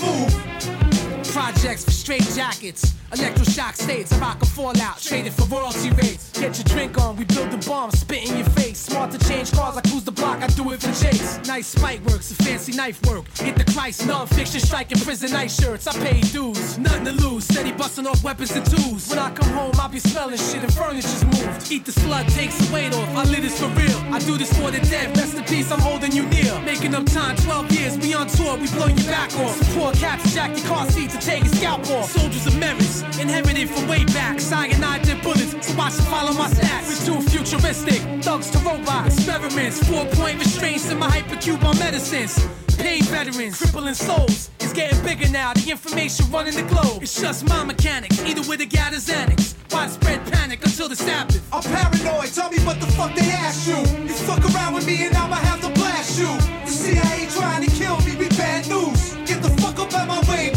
that's 0.00 1.59
a 1.59 1.59
for 1.78 1.92
straight 1.92 2.22
jackets. 2.34 2.94
Electroshock 3.12 3.74
states, 3.74 4.12
rock 4.14 4.40
a 4.42 4.46
fallout, 4.46 5.00
traded 5.00 5.32
for 5.32 5.44
royalty 5.46 5.90
rates. 5.90 6.30
Get 6.32 6.56
your 6.58 6.64
drink 6.64 6.98
on, 6.98 7.16
we 7.16 7.24
build 7.24 7.50
the 7.50 7.58
bomb, 7.68 7.90
spit 7.90 8.28
in 8.28 8.36
your 8.36 8.46
face. 8.50 8.78
Smart 8.78 9.10
to 9.12 9.18
change 9.28 9.52
cars, 9.52 9.76
I 9.76 9.80
cruise 9.82 10.04
the 10.04 10.12
block, 10.12 10.42
I 10.42 10.46
do 10.48 10.70
it 10.72 10.80
for 10.80 10.92
chase. 11.04 11.38
Nice 11.46 11.68
spike 11.68 12.00
works, 12.06 12.30
a 12.30 12.34
fancy 12.34 12.72
knife 12.72 13.04
work. 13.06 13.26
Hit 13.36 13.56
the 13.56 13.64
Christ, 13.72 14.06
non-fiction, 14.06 14.60
striking 14.60 14.98
prison 15.00 15.32
night 15.32 15.50
shirts. 15.50 15.86
I 15.86 15.92
pay 16.04 16.20
dues, 16.20 16.78
nothing 16.78 17.04
to 17.04 17.12
lose. 17.12 17.44
Steady 17.44 17.72
busting 17.72 18.06
off 18.06 18.22
weapons 18.22 18.52
and 18.52 18.64
tools. 18.64 19.08
When 19.08 19.18
I 19.18 19.30
come 19.32 19.50
home, 19.50 19.72
I'll 19.78 19.88
be 19.88 19.98
smelling 19.98 20.38
shit 20.38 20.62
and 20.62 20.72
furniture's 20.74 21.24
moved. 21.24 21.70
Eat 21.70 21.84
the 21.84 21.92
slug, 21.92 22.26
takes 22.28 22.58
the 22.58 22.72
weight 22.72 22.94
off. 22.94 23.08
I 23.16 23.24
live 23.24 23.42
this 23.42 23.58
for 23.58 23.68
real. 23.68 23.98
I 24.14 24.18
do 24.20 24.38
this 24.38 24.52
for 24.58 24.70
the 24.70 24.80
dead. 24.86 25.16
Rest 25.16 25.36
in 25.36 25.44
peace, 25.44 25.70
I'm 25.70 25.80
holding 25.80 26.12
you 26.12 26.26
near. 26.26 26.58
Making 26.62 26.94
up 26.94 27.06
time, 27.06 27.36
12 27.36 27.72
years, 27.72 27.98
we 27.98 28.14
on 28.14 28.28
tour, 28.28 28.56
we 28.56 28.68
blow 28.68 28.86
your 28.86 29.06
back 29.10 29.34
off. 29.34 29.56
Some 29.56 29.74
poor 29.74 29.92
cats 29.94 30.32
jack 30.32 30.56
your 30.56 30.66
car 30.66 30.88
seat 30.90 31.10
to 31.10 31.18
take 31.18 31.44
your 31.44 31.59
scalp 31.60 31.90
off. 31.90 32.10
Soldiers 32.10 32.46
of 32.46 32.56
merits, 32.58 33.02
inherited 33.20 33.68
from 33.68 33.86
way 33.86 34.04
back. 34.04 34.40
Cyanide 34.40 35.08
and 35.08 35.22
bullets, 35.22 35.52
so 35.66 35.78
I 35.78 35.90
should 35.90 36.04
follow 36.04 36.32
my 36.32 36.48
stats. 36.48 36.88
We're 36.88 37.04
too 37.08 37.20
futuristic, 37.28 38.00
thugs 38.24 38.50
to 38.50 38.58
robots. 38.60 39.16
Experiments, 39.16 39.76
four 39.86 40.06
point 40.18 40.38
restraints 40.38 40.90
in 40.90 40.98
my 40.98 41.08
hypercube 41.08 41.62
on 41.62 41.78
medicines. 41.78 42.34
Pain 42.78 43.02
veterans, 43.04 43.58
crippling 43.58 43.94
souls. 43.94 44.50
It's 44.60 44.72
getting 44.72 45.02
bigger 45.04 45.28
now, 45.28 45.52
the 45.52 45.70
information 45.70 46.30
running 46.30 46.54
the 46.54 46.62
globe. 46.62 47.02
It's 47.02 47.20
just 47.20 47.46
my 47.46 47.62
mechanics, 47.64 48.24
either 48.24 48.42
with 48.48 48.60
a 48.62 48.66
gat 48.66 48.94
or 48.94 48.96
Xanax. 48.96 49.54
Widespread 49.70 50.20
panic 50.32 50.64
until 50.64 50.88
the 50.88 50.96
Sabbath. 50.96 51.42
I'm 51.52 51.62
paranoid, 51.62 52.32
tell 52.32 52.50
me 52.50 52.58
what 52.60 52.80
the 52.80 52.86
fuck 52.98 53.14
they 53.14 53.30
asked 53.30 53.68
you. 53.68 53.80
You 54.08 54.14
fuck 54.28 54.42
around 54.54 54.74
with 54.74 54.86
me 54.86 55.04
and 55.06 55.14
I'ma 55.14 55.36
have 55.36 55.60
to 55.60 55.70
blast 55.78 56.18
you. 56.18 56.32
The 56.64 56.72
CIA 56.72 57.28
trying 57.28 57.62
to 57.68 57.70
kill 57.76 57.98
me, 58.00 58.16
be 58.16 58.28
bad 58.36 58.66
news. 58.68 59.14
Get 59.28 59.42
the 59.42 59.50
fuck 59.60 59.78
up 59.78 59.92
out 59.94 60.08
my 60.08 60.20
way 60.30 60.49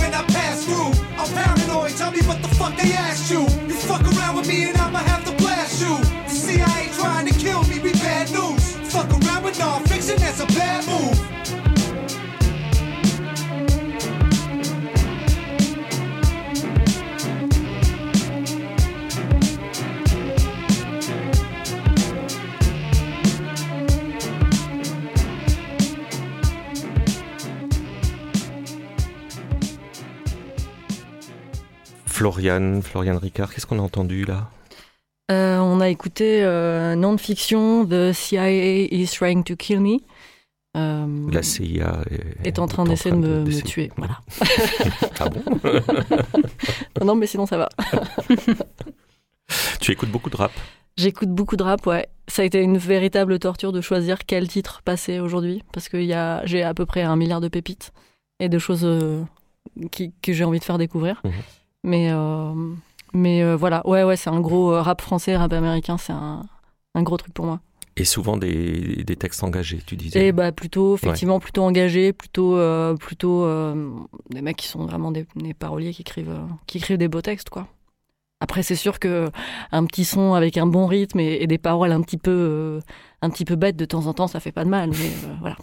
fuck 2.63 2.77
they 2.77 2.93
asked 2.93 3.29
you. 3.29 3.41
You 3.67 3.75
fuck 3.89 4.03
around 4.11 4.37
with 4.37 4.47
me 4.47 4.69
and 4.69 4.77
I'ma 4.77 4.99
have 4.99 5.22
Florian, 32.23 32.79
Florian 32.81 33.17
Ricard, 33.17 33.53
qu'est-ce 33.53 33.65
qu'on 33.67 33.79
a 33.79 33.81
entendu 33.81 34.23
là? 34.23 34.49
Euh, 35.29 35.57
on 35.57 35.81
a 35.81 35.89
écouté 35.89 36.41
euh, 36.41 36.95
Non-Fiction, 36.95 37.85
The 37.85 38.13
CIA 38.13 38.87
is 38.89 39.07
Trying 39.07 39.43
to 39.43 39.57
Kill 39.57 39.81
Me. 39.81 39.97
Euh, 40.77 41.29
La 41.33 41.43
CIA 41.43 41.99
est, 42.09 42.47
est 42.47 42.59
en 42.59 42.67
train 42.67 42.85
d'essayer 42.85 43.11
de 43.13 43.17
me, 43.17 43.43
me 43.43 43.61
tuer. 43.61 43.91
Voilà. 43.97 44.21
ah 45.19 45.27
bon? 45.27 45.43
Non, 47.05 47.15
mais 47.15 47.27
sinon 47.27 47.45
ça 47.45 47.57
va. 47.57 47.67
tu 49.81 49.91
écoutes 49.91 50.09
beaucoup 50.09 50.29
de 50.29 50.37
rap? 50.37 50.53
J'écoute 50.95 51.29
beaucoup 51.29 51.57
de 51.57 51.63
rap, 51.63 51.85
ouais. 51.87 52.07
Ça 52.29 52.43
a 52.43 52.45
été 52.45 52.61
une 52.61 52.77
véritable 52.77 53.37
torture 53.37 53.73
de 53.73 53.81
choisir 53.81 54.19
quel 54.25 54.47
titre 54.47 54.81
passer 54.85 55.19
aujourd'hui, 55.19 55.61
parce 55.73 55.89
que 55.89 55.97
y 55.97 56.13
a, 56.13 56.45
j'ai 56.45 56.63
à 56.63 56.73
peu 56.73 56.85
près 56.85 57.01
un 57.01 57.17
milliard 57.17 57.41
de 57.41 57.49
pépites 57.49 57.91
et 58.39 58.47
de 58.47 58.59
choses 58.59 58.85
euh, 58.85 59.23
qui, 59.91 60.13
que 60.21 60.31
j'ai 60.31 60.45
envie 60.45 60.59
de 60.59 60.63
faire 60.63 60.77
découvrir. 60.77 61.21
Mhm. 61.25 61.33
Mais, 61.83 62.09
euh, 62.11 62.53
mais 63.13 63.43
euh, 63.43 63.55
voilà, 63.55 63.85
ouais, 63.87 64.03
ouais, 64.03 64.15
c'est 64.15 64.29
un 64.29 64.39
gros 64.39 64.73
euh, 64.73 64.81
rap 64.81 65.01
français, 65.01 65.35
rap 65.35 65.51
américain, 65.53 65.97
c'est 65.97 66.13
un, 66.13 66.43
un 66.95 67.03
gros 67.03 67.17
truc 67.17 67.33
pour 67.33 67.45
moi. 67.45 67.59
Et 67.95 68.05
souvent 68.05 68.37
des, 68.37 69.03
des 69.03 69.15
textes 69.15 69.43
engagés, 69.43 69.79
tu 69.85 69.95
disais. 69.95 70.27
Et 70.27 70.31
bah 70.31 70.51
plutôt, 70.51 70.95
effectivement, 70.95 71.39
plutôt 71.39 71.61
engagés, 71.63 72.11
plutôt, 72.11 72.57
euh, 72.57 72.95
plutôt 72.95 73.45
euh, 73.45 73.91
des 74.31 74.41
mecs 74.41 74.57
qui 74.57 74.67
sont 74.67 74.85
vraiment 74.85 75.11
des, 75.11 75.27
des 75.35 75.53
paroliers 75.53 75.93
qui 75.93 76.01
écrivent, 76.01 76.29
euh, 76.31 76.47
qui 76.65 76.79
écrivent 76.79 76.97
des 76.97 77.07
beaux 77.07 77.21
textes, 77.21 77.49
quoi. 77.51 77.67
Après, 78.39 78.63
c'est 78.63 78.75
sûr 78.75 78.97
que 78.99 79.29
un 79.71 79.85
petit 79.85 80.05
son 80.05 80.33
avec 80.33 80.57
un 80.57 80.65
bon 80.65 80.87
rythme 80.87 81.19
et, 81.19 81.37
et 81.41 81.47
des 81.47 81.59
paroles 81.59 81.91
un 81.91 82.01
petit 82.01 82.17
peu, 82.17 82.31
euh, 82.31 82.79
un 83.21 83.29
petit 83.29 83.45
peu 83.45 83.55
bêtes 83.55 83.77
de 83.77 83.85
temps 83.85 84.07
en 84.07 84.13
temps, 84.13 84.27
ça 84.27 84.39
fait 84.39 84.51
pas 84.51 84.65
de 84.65 84.69
mal. 84.69 84.89
Mais 84.89 85.11
euh, 85.25 85.35
voilà. 85.39 85.57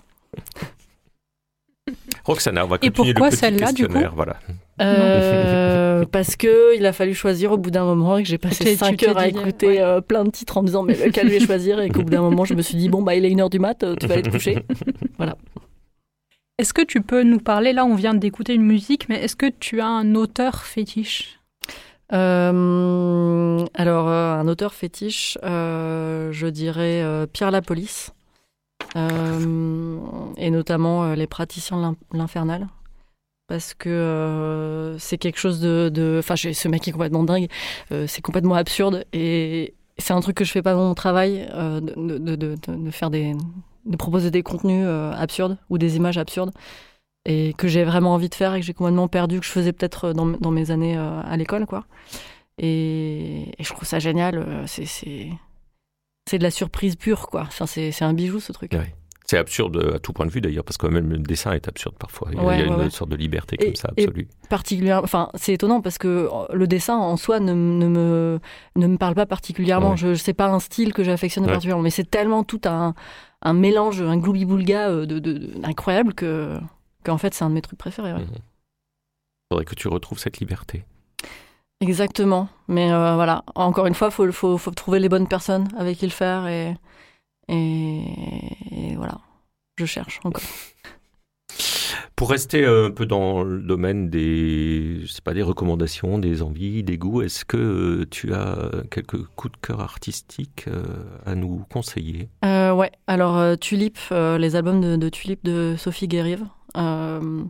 Roxana, 2.25 2.65
on 2.65 2.69
va 2.69 2.77
Et 2.81 2.91
continuer 2.91 3.13
pourquoi 3.15 3.27
le 3.27 3.31
petit 3.33 3.39
celle-là, 3.41 3.73
du 3.73 3.83
coup? 3.83 3.89
questionnaire. 3.89 4.15
Voilà. 4.15 4.37
Euh, 4.81 6.05
parce 6.11 6.37
que 6.37 6.75
il 6.77 6.87
a 6.87 6.93
fallu 6.93 7.15
choisir 7.15 7.53
au 7.53 7.59
bout 7.59 7.71
d'un 7.71 7.85
moment 7.85 8.17
et 8.17 8.23
que 8.23 8.29
j'ai 8.29 8.39
passé 8.49 8.65
Tu- 8.65 8.71
tu 8.71 8.77
5 8.79 8.97
t'es 8.97 9.09
heures 9.09 9.19
à 9.19 9.29
écouter 9.29 9.67
ouais. 9.67 9.81
euh, 9.81 10.01
plein 10.01 10.25
de 10.25 10.31
titres 10.31 10.57
en 10.57 10.63
me 10.63 10.67
disant 10.69 10.83
mais 10.83 10.95
lequel 10.95 11.29
je 11.29 11.33
vais 11.35 11.41
choisir 11.41 11.81
et 11.81 11.91
qu'au 11.91 12.03
bout 12.03 12.11
d'un 12.11 12.23
moment 12.23 12.45
je 12.47 12.55
me 12.55 12.63
suis 12.63 12.77
dit 12.77 12.89
bon 12.89 13.03
bah 13.03 13.15
il 13.15 13.25
est 13.25 13.31
une 13.31 13.41
heure 13.41 13.51
du 13.51 13.59
mat, 13.59 13.83
euh, 13.83 13.95
tu 14.01 14.07
vas 14.07 14.15
aller 14.15 14.23
te 14.23 14.31
coucher. 14.31 14.59
Est-ce 16.59 16.73
que 16.75 16.83
tu 16.83 17.01
peux 17.03 17.23
nous 17.23 17.39
parler, 17.41 17.73
là 17.73 17.85
on 17.85 17.95
vient 17.95 18.15
d'écouter 18.15 18.55
une 18.55 18.65
musique, 18.65 19.09
mais 19.09 19.23
est-ce 19.23 19.37
que 19.37 19.47
tu 19.51 19.81
as 19.81 19.87
un 19.87 20.15
auteur 20.15 20.63
fétiche? 20.65 21.39
Euh, 22.13 23.65
alors, 23.75 24.09
euh, 24.09 24.35
un 24.35 24.49
auteur 24.49 24.75
fétiche, 24.75 25.39
euh, 25.45 26.33
je 26.33 26.47
dirais 26.49 27.03
euh, 27.03 27.27
Pierre 27.27 27.51
Lapolice, 27.51 28.13
euh, 28.97 29.97
et 30.37 30.51
notamment 30.51 31.05
euh, 31.05 31.15
Les 31.15 31.27
praticiens 31.27 31.77
de 31.77 31.83
l'in- 31.83 31.97
l'Infernal, 32.13 32.67
parce 33.51 33.75
que 33.75 33.89
euh, 33.89 34.97
c'est 34.99 35.19
quelque 35.19 35.41
chose 35.41 35.61
de... 35.61 36.17
Enfin, 36.21 36.37
ce 36.37 36.69
mec 36.69 36.87
est 36.87 36.93
complètement 36.93 37.25
dingue, 37.25 37.49
euh, 37.91 38.07
c'est 38.07 38.23
complètement 38.23 38.55
absurde, 38.55 39.05
et 39.13 39.75
c'est 39.99 40.13
un 40.13 40.21
truc 40.21 40.37
que 40.37 40.45
je 40.45 40.53
fais 40.53 40.63
pas 40.63 40.75
dans 40.75 40.87
mon 40.87 40.95
travail, 40.95 41.49
euh, 41.53 41.81
de, 41.81 42.91
faire 42.93 43.11
des... 43.11 43.35
de 43.87 43.97
proposer 43.97 44.31
des 44.31 44.45
contenus 44.45 44.87
absurdes, 44.87 45.59
ou 45.69 45.79
des 45.79 45.97
images 45.97 46.17
absurdes 46.17 46.53
et 47.25 47.53
que 47.59 47.67
j'ai 47.67 47.83
vraiment 47.83 48.15
envie 48.15 48.29
de 48.29 48.35
faire 48.37 48.55
et 48.55 48.61
que 48.61 48.67
j'ai 48.67 48.73
complètement 48.73 49.09
perdu, 49.09 49.41
que 49.41 49.47
je 49.47 49.51
faisais 49.51 49.73
peut-être 49.73 50.13
dans, 50.13 50.51
mes 50.53 50.71
années 50.71 50.97
à 50.97 51.37
l'école, 51.37 51.67
quoi. 51.67 51.87
Et, 52.57 53.53
je 53.59 53.69
trouve 53.69 53.87
ça 53.87 53.99
génial. 53.99 54.63
C'est, 54.67 54.87
c'est, 54.87 56.39
de 56.39 56.43
la 56.43 56.53
surprise 56.53 56.95
pure, 56.95 57.27
quoi. 57.27 57.43
Enfin, 57.43 57.67
c'est 57.67 58.03
un 58.03 58.15
bijou, 58.15 58.39
ce 58.39 58.53
truc. 58.53 58.73
Ouais. 58.73 58.95
C'est 59.27 59.39
absurde 59.39 59.93
à 59.95 59.99
tout 60.01 60.13
point 60.13 60.27
de 60.27 60.31
vue 60.33 60.41
d'ailleurs, 60.41 60.65
parce 60.65 60.77
que 60.77 60.89
même 60.89 61.09
le 61.11 61.19
dessin 61.19 61.53
est 61.53 61.69
absurde 61.69 61.95
parfois. 61.99 62.29
Il 62.33 62.39
y 62.39 62.41
a, 62.41 62.45
Ouais, 62.45 62.55
il 62.57 62.61
y 62.61 62.63
a 62.63 62.67
ouais, 62.69 62.75
une 62.75 62.81
ouais. 62.81 62.91
sorte 62.91 63.11
de 63.11 63.17
liberté 63.17 63.57
Et- 63.61 63.67
comme 63.67 63.75
ça, 63.77 63.89
absolue. 63.97 64.27
Particulièrement, 64.49 65.05
enfin, 65.05 65.29
c'est 65.35 65.53
étonnant 65.53 65.81
parce 65.81 65.99
que 65.99 66.09
euh, 66.33 66.47
le 66.53 66.67
dessin 66.67 66.97
en 66.97 67.17
soi 67.17 67.39
ne, 67.39 67.53
ne 67.53 67.87
me, 67.87 68.41
ne 68.75 68.87
me 68.89 68.97
parle 68.97 69.15
pas 69.15 69.27
particulièrement. 69.27 69.95
Je, 69.95 70.15
sais 70.15 70.35
pas 70.35 70.49
un 70.49 70.59
style 70.59 70.93
que 70.93 71.05
j'affectionne 71.05 71.47
particulièrement, 71.47 71.83
mais 71.85 71.91
c'est 71.91 72.11
tellement 72.11 72.43
tout 72.43 72.61
un, 72.65 72.95
un 73.43 73.53
mélange, 73.53 74.03
un 74.03 74.17
gloubi-boulga 74.19 74.89
euh, 74.89 75.07
de, 75.07 75.21
de, 75.21 75.33
de- 75.35 75.53
incroyable 75.65 76.13
que, 76.15 76.59
qu'en 77.05 77.19
fait, 77.19 77.33
c'est 77.33 77.45
un 77.45 77.51
de 77.51 77.55
mes 77.55 77.63
trucs 77.63 77.79
préférés. 77.79 78.13
ouais. 78.13 78.21
Mhm. 78.21 78.27
faudrait 79.53 79.65
que 79.65 79.75
tu 79.77 79.87
retrouves 79.87 80.19
cette 80.19 80.39
liberté. 80.41 80.83
Exactement. 81.81 82.49
Mais 82.69 82.93
euh, 82.93 83.15
voilà, 83.15 83.45
encore 83.55 83.87
une 83.87 83.95
fois, 83.95 84.09
il 84.09 84.13
faut, 84.13 84.33
faut, 84.33 84.59
faut 84.59 84.71
trouver 84.73 84.99
les 84.99 85.09
bonnes 85.09 85.29
personnes 85.29 85.69
avec 85.79 85.99
qui 85.99 86.07
le 86.07 86.11
faire 86.13 86.47
et, 86.49 86.75
je 89.81 89.87
cherche 89.87 90.21
encore. 90.25 90.43
Pour 92.17 92.31
rester 92.31 92.67
un 92.67 92.91
peu 92.91 93.07
dans 93.07 93.43
le 93.43 93.63
domaine 93.63 94.11
des, 94.11 95.01
je 95.01 95.07
sais 95.07 95.23
pas, 95.23 95.33
des 95.33 95.43
recommandations, 95.43 96.19
des 96.19 96.43
envies, 96.43 96.83
des 96.83 96.99
goûts, 96.99 97.23
est-ce 97.23 97.47
que 97.47 97.57
euh, 97.57 98.07
tu 98.11 98.35
as 98.35 98.71
quelques 98.91 99.25
coups 99.37 99.53
de 99.53 99.67
cœur 99.67 99.81
artistiques 99.81 100.67
euh, 100.69 100.83
à 101.25 101.35
nous 101.35 101.65
conseiller? 101.73 102.29
Euh, 102.45 102.73
ouais, 102.73 102.93
alors 103.07 103.57
Tulip, 103.59 103.99
les 104.11 104.55
albums 104.55 104.83
de, 104.83 104.97
de 104.97 105.09
Tulip 105.09 105.43
de 105.45 105.77
Sophie 105.79 106.09
Guérive. 106.09 106.45
Euh, 106.77 107.43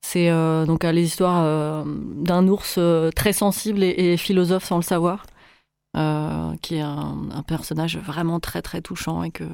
c'est 0.00 0.30
euh, 0.30 0.64
donc 0.64 0.84
les 0.84 1.02
histoires 1.02 1.84
d'un 1.84 2.48
ours 2.48 2.78
très 3.14 3.34
sensible 3.34 3.82
et, 3.82 4.12
et 4.12 4.16
philosophe 4.16 4.64
sans 4.64 4.76
le 4.76 4.82
savoir, 4.82 5.26
qui 6.62 6.76
est 6.76 6.80
un, 6.80 7.18
un 7.30 7.42
personnage 7.42 7.98
vraiment 7.98 8.40
très 8.40 8.62
très 8.62 8.80
touchant 8.80 9.22
et 9.24 9.30
que, 9.30 9.44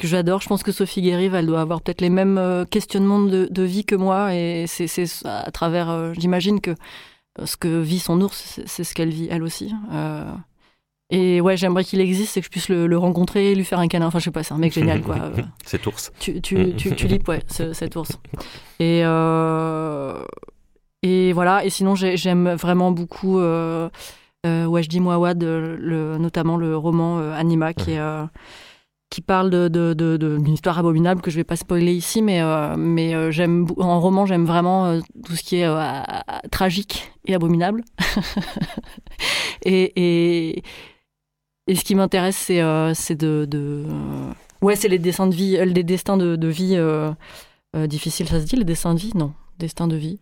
que 0.00 0.08
j'adore. 0.08 0.40
Je 0.40 0.48
pense 0.48 0.62
que 0.62 0.72
Sophie 0.72 1.02
Guérive, 1.02 1.34
elle 1.34 1.46
doit 1.46 1.60
avoir 1.60 1.80
peut-être 1.82 2.00
les 2.00 2.10
mêmes 2.10 2.38
euh, 2.38 2.64
questionnements 2.64 3.20
de, 3.20 3.46
de 3.50 3.62
vie 3.62 3.84
que 3.84 3.94
moi 3.94 4.34
et 4.34 4.64
c'est 4.66 4.86
à 5.24 5.50
travers, 5.52 5.90
euh, 5.90 6.12
j'imagine 6.18 6.60
que 6.60 6.70
euh, 7.38 7.46
ce 7.46 7.56
que 7.56 7.80
vit 7.80 7.98
son 8.00 8.20
ours, 8.20 8.58
c'est- 8.66 8.84
ce 8.84 8.94
qu'elle 8.94 9.10
vit 9.10 9.28
elle 9.30 9.42
aussi. 9.42 9.72
Euh, 9.92 10.24
et 11.10 11.40
ouais, 11.40 11.56
j'aimerais 11.56 11.84
qu'il 11.84 12.00
existe 12.00 12.36
et 12.36 12.40
que 12.40 12.44
je 12.46 12.50
puisse 12.50 12.68
le, 12.68 12.86
le 12.86 12.96
rencontrer, 12.98 13.54
lui 13.54 13.64
faire 13.64 13.80
un 13.80 13.88
câlin. 13.88 14.06
Enfin, 14.06 14.20
je 14.20 14.24
sais 14.24 14.30
pas, 14.30 14.42
c'est 14.44 14.54
un 14.54 14.58
mec 14.58 14.72
génial, 14.72 15.00
quoi. 15.02 15.16
Cet 15.66 15.86
ours. 15.86 16.12
tu, 16.20 16.40
tu, 16.40 16.74
tu, 16.76 16.94
tulip, 16.94 17.26
ouais, 17.28 17.42
ce- 17.48 17.72
cet 17.72 17.96
ours. 17.96 18.12
Et, 18.78 19.02
euh, 19.04 20.22
et 21.02 21.32
voilà, 21.32 21.64
et 21.64 21.70
sinon, 21.70 21.94
j'ai- 21.94 22.16
j'aime 22.16 22.50
vraiment 22.54 22.92
beaucoup 22.92 23.38
euh, 23.40 23.88
euh, 24.46 24.66
Wajdi 24.66 25.00
Mouawad, 25.00 25.42
le, 25.42 26.16
notamment 26.18 26.56
le 26.56 26.76
roman 26.76 27.18
Anima, 27.32 27.74
qui, 27.74 27.92
est, 27.92 28.00
qui 29.10 29.20
parle 29.22 29.50
de, 29.50 29.68
de, 29.68 29.92
de, 29.92 30.16
de- 30.16 30.38
d'une 30.38 30.54
histoire 30.54 30.78
abominable 30.78 31.20
que 31.20 31.30
je 31.30 31.36
vais 31.36 31.44
pas 31.44 31.56
spoiler 31.56 31.92
ici, 31.92 32.22
mais, 32.22 32.40
euh, 32.42 32.76
mais 32.76 33.14
euh, 33.14 33.30
j'aime, 33.32 33.66
en 33.78 34.00
roman, 34.00 34.24
j'aime 34.24 34.46
vraiment 34.46 34.86
euh, 34.86 35.00
tout 35.24 35.34
ce 35.34 35.42
qui 35.42 35.56
est 35.56 35.68
tragique 36.50 37.10
et 37.26 37.34
abominable. 37.34 37.82
et, 39.64 39.92
et, 39.96 40.62
et 41.66 41.74
ce 41.74 41.84
qui 41.84 41.94
m'intéresse, 41.94 42.36
c'est, 42.36 42.62
c'est 42.94 43.16
de, 43.16 43.46
de 43.48 43.84
Ouais, 44.62 44.76
c'est 44.76 44.88
les 44.88 44.98
dessins 44.98 45.26
de 45.26 45.34
vie, 45.34 45.56
les 45.64 45.82
destins 45.84 46.16
de, 46.16 46.36
de 46.36 46.48
vie 46.48 46.78
difficiles, 47.88 48.28
ça 48.28 48.40
se 48.40 48.44
dit, 48.46 48.56
les 48.56 48.64
destins 48.64 48.94
de 48.94 49.00
vie? 49.00 49.12
Non, 49.14 49.32
destins 49.58 49.88
de 49.88 49.96
vie. 49.96 50.18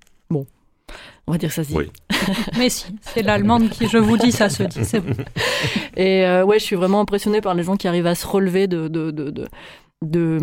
On 1.29 1.33
va 1.33 1.37
dire 1.37 1.53
ça 1.53 1.63
se 1.63 1.69
dit. 1.69 1.77
Oui. 1.77 1.93
Mais 2.59 2.71
si, 2.71 2.87
c'est 3.03 3.21
l'allemande 3.23 3.69
qui, 3.69 3.87
je 3.87 3.99
vous 3.99 4.17
dis, 4.17 4.33
ça 4.33 4.49
se 4.49 4.63
dit. 4.63 4.83
C'est 4.83 5.01
bon. 5.01 5.13
Et 5.97 6.25
euh, 6.25 6.43
ouais, 6.43 6.59
je 6.59 6.65
suis 6.65 6.75
vraiment 6.75 7.01
impressionnée 7.01 7.43
par 7.43 7.55
les 7.55 7.65
gens 7.65 7.77
qui 7.77 7.87
arrivent 7.87 8.07
à 8.07 8.15
se 8.15 8.27
relever 8.27 8.67
de, 8.67 8.89
de, 8.89 9.11
de, 9.11 9.29
de, 9.29 9.47
de, 10.03 10.39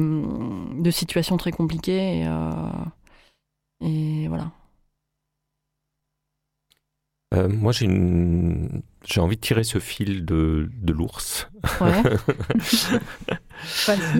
de 0.79 0.91
situations 0.91 1.37
très 1.37 1.51
compliquées. 1.51 2.19
Et, 2.19 2.27
euh, 2.27 2.51
et 3.81 4.27
voilà. 4.27 4.51
Euh, 7.33 7.49
moi, 7.49 7.71
j'ai 7.71 7.85
une... 7.85 8.83
j'ai 9.03 9.21
envie 9.21 9.37
de 9.37 9.41
tirer 9.41 9.63
ce 9.63 9.79
fil 9.79 10.23
de, 10.23 10.69
de 10.71 10.93
l'ours, 10.93 11.49
Ouais. 11.81 12.03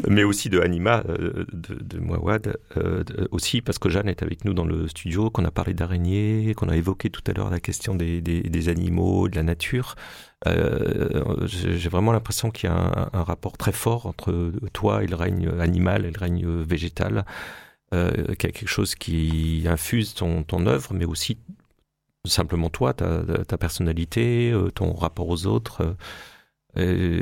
mais 0.10 0.24
aussi 0.24 0.50
de 0.50 0.60
Anima, 0.60 1.04
euh, 1.10 1.46
de, 1.52 1.76
de 1.76 2.00
Mouawad, 2.00 2.58
euh, 2.78 3.04
aussi 3.32 3.62
parce 3.62 3.80
que 3.80 3.90
Jeanne 3.90 4.10
est 4.10 4.24
avec 4.24 4.46
nous 4.46 4.54
dans 4.54 4.66
le 4.66 4.88
studio, 4.88 5.30
qu'on 5.30 5.46
a 5.46 5.52
parlé 5.52 5.74
d'araignées, 5.74 6.54
qu'on 6.56 6.70
a 6.70 6.76
évoqué 6.76 7.10
tout 7.10 7.24
à 7.28 7.34
l'heure 7.34 7.50
la 7.50 7.60
question 7.60 7.96
des, 7.96 8.70
animaux, 8.70 9.28
de 9.28 9.36
la 9.36 9.44
nature. 9.44 9.96
Euh, 10.48 11.46
j'ai 11.46 11.90
vraiment 11.90 12.12
l'impression 12.12 12.52
qu'il 12.52 12.70
y 12.70 12.74
a 12.74 13.10
un, 13.14 13.24
rapport 13.24 13.58
très 13.58 13.72
fort 13.72 14.06
entre 14.06 14.52
toi 14.74 15.04
et 15.04 15.08
le 15.08 15.16
règne 15.16 15.50
animal 15.60 16.06
et 16.06 16.12
le 16.12 16.20
règne 16.20 16.46
végétal, 16.62 17.26
qu'il 17.92 18.00
y 18.00 18.32
a 18.32 18.36
quelque 18.36 18.68
chose 18.68 18.96
qui 18.96 19.66
infuse 19.68 20.14
ton, 20.14 20.68
œuvre, 20.68 20.94
mais 20.94 21.06
aussi 21.06 21.38
simplement 22.26 22.70
toi, 22.70 22.94
ta, 22.94 23.58
personnalité, 23.58 24.54
ton 24.76 24.94
rapport 24.94 25.30
aux 25.30 25.46
autres. 25.46 25.96
Euh, 26.78 27.22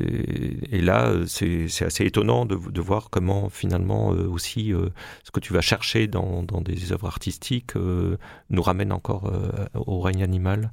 et, 0.71 0.81
là, 0.81 1.13
c'est 1.27 1.67
assez 1.81 2.05
étonnant 2.05 2.45
de, 2.45 2.81
voir 2.81 3.09
comment 3.09 3.49
finalement 3.49 4.13
euh, 4.13 4.27
aussi 4.27 4.73
euh, 4.73 4.89
ce 5.23 5.31
que 5.31 5.39
tu 5.39 5.53
vas 5.53 5.61
chercher 5.61 6.07
dans, 6.07 6.43
des 6.43 6.91
œuvres 6.91 7.07
artistiques 7.07 7.75
nous 7.75 8.61
ramène 8.61 8.91
encore 8.91 9.31
au 9.73 9.99
règne 9.99 10.23
animal. 10.23 10.71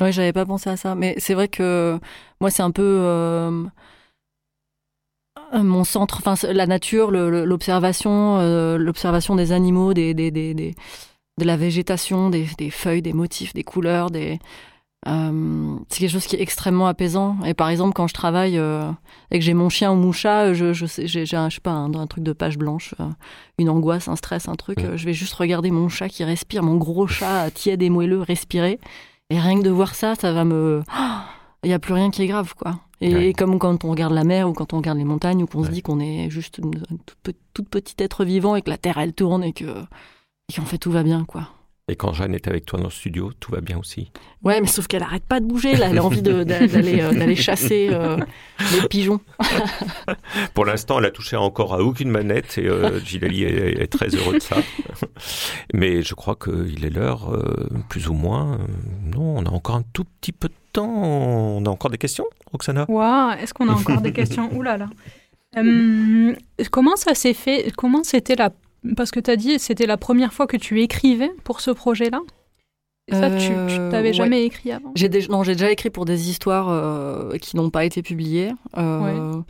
Ouais, 0.00 0.12
j'avais 0.12 0.32
pas 0.32 0.46
pensé 0.46 0.70
à 0.70 0.76
ça. 0.76 0.94
Mais 0.94 1.14
c'est 1.18 1.34
vrai 1.34 1.48
que 1.48 1.98
moi, 2.40 2.50
c'est 2.50 2.62
un 2.62 2.70
peu 2.70 3.60
mon 5.52 5.84
centre, 5.84 6.20
enfin, 6.24 6.34
la 6.52 6.66
nature, 6.66 7.10
l'observation, 7.10 8.76
l'observation 8.76 9.36
des 9.36 9.52
animaux, 9.52 9.94
des, 9.94 10.14
des, 10.14 10.30
des, 10.30 10.54
de 10.54 11.44
la 11.44 11.56
végétation, 11.56 12.30
des 12.30 12.70
feuilles, 12.70 13.02
des 13.02 13.12
motifs, 13.12 13.54
des 13.54 13.64
couleurs, 13.64 14.10
des, 14.10 14.38
Euh, 15.06 15.76
c'est 15.88 16.00
quelque 16.00 16.10
chose 16.10 16.26
qui 16.26 16.36
est 16.36 16.42
extrêmement 16.42 16.86
apaisant. 16.88 17.36
Et 17.44 17.54
par 17.54 17.68
exemple, 17.68 17.92
quand 17.94 18.08
je 18.08 18.14
travaille 18.14 18.58
euh, 18.58 18.90
et 19.30 19.38
que 19.38 19.44
j'ai 19.44 19.54
mon 19.54 19.68
chien 19.68 19.92
ou 19.92 19.94
mon 19.94 20.12
chat, 20.12 20.52
je, 20.54 20.72
je 20.72 20.86
sais, 20.86 21.06
j'ai, 21.06 21.24
j'ai 21.24 21.36
un, 21.36 21.48
je 21.48 21.56
sais 21.56 21.60
pas, 21.60 21.70
un, 21.70 21.94
un 21.94 22.06
truc 22.06 22.24
de 22.24 22.32
page 22.32 22.58
blanche, 22.58 22.94
euh, 23.00 23.04
une 23.58 23.70
angoisse, 23.70 24.08
un 24.08 24.16
stress, 24.16 24.48
un 24.48 24.56
truc. 24.56 24.80
Je 24.96 25.04
vais 25.04 25.12
juste 25.14 25.34
regarder 25.34 25.70
mon 25.70 25.88
chat 25.88 26.08
qui 26.08 26.24
respire, 26.24 26.62
mon 26.62 26.76
gros 26.76 27.06
chat 27.06 27.50
tiède 27.54 27.82
et 27.82 27.90
moelleux 27.90 28.20
respirer. 28.20 28.80
Et 29.30 29.38
rien 29.38 29.58
que 29.58 29.64
de 29.64 29.70
voir 29.70 29.94
ça, 29.94 30.14
ça 30.14 30.32
va 30.32 30.44
me. 30.44 30.82
Il 31.64 31.68
n'y 31.68 31.74
a 31.74 31.78
plus 31.80 31.92
rien 31.94 32.10
qui 32.10 32.22
est 32.22 32.26
grave, 32.28 32.54
quoi. 32.54 32.78
Et 33.00 33.14
Ouais. 33.14 33.32
comme 33.32 33.58
quand 33.58 33.84
on 33.84 33.90
regarde 33.90 34.12
la 34.12 34.24
mer 34.24 34.48
ou 34.48 34.52
quand 34.52 34.72
on 34.72 34.76
regarde 34.78 34.98
les 34.98 35.04
montagnes 35.04 35.42
ou 35.42 35.46
qu'on 35.46 35.64
se 35.64 35.70
dit 35.70 35.82
qu'on 35.82 35.98
est 36.00 36.30
juste 36.30 36.58
une, 36.58 36.74
une 36.90 36.98
toute, 37.22 37.36
toute 37.54 37.68
petite 37.68 38.00
être 38.00 38.24
vivant 38.24 38.54
et 38.56 38.62
que 38.62 38.70
la 38.70 38.78
Terre, 38.78 38.98
elle 38.98 39.12
tourne 39.12 39.42
et 39.44 39.52
que. 39.52 39.64
Et 39.64 40.54
qu'en 40.54 40.64
fait, 40.64 40.78
tout 40.78 40.90
va 40.92 41.02
bien, 41.02 41.24
quoi. 41.24 41.48
Et 41.90 41.96
quand 41.96 42.12
Jeanne 42.12 42.34
est 42.34 42.46
avec 42.46 42.66
toi 42.66 42.78
dans 42.78 42.84
le 42.86 42.90
studio, 42.90 43.32
tout 43.40 43.50
va 43.50 43.60
bien 43.62 43.78
aussi. 43.78 44.10
Ouais, 44.44 44.60
mais 44.60 44.66
sauf 44.66 44.86
qu'elle 44.86 45.02
arrête 45.02 45.22
pas 45.24 45.40
de 45.40 45.46
bouger, 45.46 45.74
là. 45.74 45.88
Elle 45.90 45.98
a 45.98 46.04
envie 46.04 46.20
d'aller 46.20 47.00
euh, 47.00 47.12
d'aller 47.12 47.34
chasser 47.34 47.88
euh, 47.90 48.18
les 48.74 48.86
pigeons. 48.88 49.20
Pour 50.54 50.66
l'instant, 50.66 50.98
elle 50.98 51.06
a 51.06 51.10
touché 51.10 51.36
encore 51.36 51.74
à 51.74 51.78
aucune 51.78 52.10
manette 52.10 52.58
et 52.58 52.66
euh, 52.68 53.00
Gilali 53.00 53.44
est, 53.44 53.80
est 53.82 53.86
très 53.86 54.08
heureux 54.08 54.34
de 54.34 54.40
ça. 54.42 54.56
Mais 55.74 56.02
je 56.02 56.14
crois 56.14 56.36
qu'il 56.36 56.84
est 56.84 56.90
l'heure, 56.90 57.32
euh, 57.34 57.68
plus 57.88 58.08
ou 58.08 58.12
moins. 58.12 58.54
euh, 58.54 58.58
non, 59.04 59.38
on 59.38 59.46
a 59.46 59.50
encore 59.50 59.76
un 59.76 59.84
tout 59.92 60.04
petit 60.20 60.32
peu 60.32 60.48
de 60.48 60.54
temps. 60.72 60.88
On 60.94 61.64
a 61.64 61.70
encore 61.70 61.90
des 61.90 61.98
questions, 61.98 62.26
Roxana? 62.52 62.84
Waouh, 62.88 63.32
est-ce 63.40 63.54
qu'on 63.54 63.68
a 63.68 63.72
encore 63.72 64.00
des 64.02 64.12
questions? 64.12 64.50
Ouh 64.54 64.62
là 64.62 64.76
là. 64.76 64.88
Euh, 65.56 66.34
comment 66.70 66.96
ça 66.96 67.14
s'est 67.14 67.32
fait? 67.34 67.72
Comment 67.76 68.04
c'était 68.04 68.36
la 68.36 68.50
parce 68.96 69.10
que 69.10 69.20
tu 69.20 69.30
as 69.30 69.36
dit 69.36 69.58
c'était 69.58 69.86
la 69.86 69.96
première 69.96 70.32
fois 70.32 70.46
que 70.46 70.56
tu 70.56 70.80
écrivais 70.82 71.30
pour 71.44 71.60
ce 71.60 71.70
projet-là? 71.70 72.20
Et 73.10 73.14
ça, 73.14 73.30
tu, 73.30 73.48
tu 73.68 73.80
Euh, 73.80 73.90
ouais. 74.02 74.12
jamais 74.12 74.44
écrit 74.44 74.70
avant? 74.70 74.92
J'ai 74.94 75.08
déjà, 75.08 75.28
non, 75.28 75.42
j'ai 75.42 75.52
déjà 75.54 75.70
écrit 75.70 75.88
pour 75.88 76.04
des 76.04 76.28
histoires 76.28 76.68
euh, 76.68 77.36
qui 77.38 77.56
n'ont 77.56 77.70
pas 77.70 77.86
été 77.86 78.02
publiées. 78.02 78.52
Euh, 78.76 79.40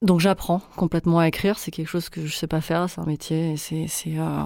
Donc 0.00 0.20
j'apprends 0.20 0.62
complètement 0.76 1.18
à 1.18 1.28
écrire. 1.28 1.58
C'est 1.58 1.70
quelque 1.70 1.88
chose 1.88 2.08
que 2.08 2.24
je 2.24 2.34
sais 2.34 2.46
pas 2.46 2.60
faire. 2.62 2.88
C'est 2.88 3.00
un 3.00 3.04
métier 3.06 3.52
et 3.52 3.56
c'est 3.58 3.86
c'est 3.88 4.18
euh, 4.18 4.44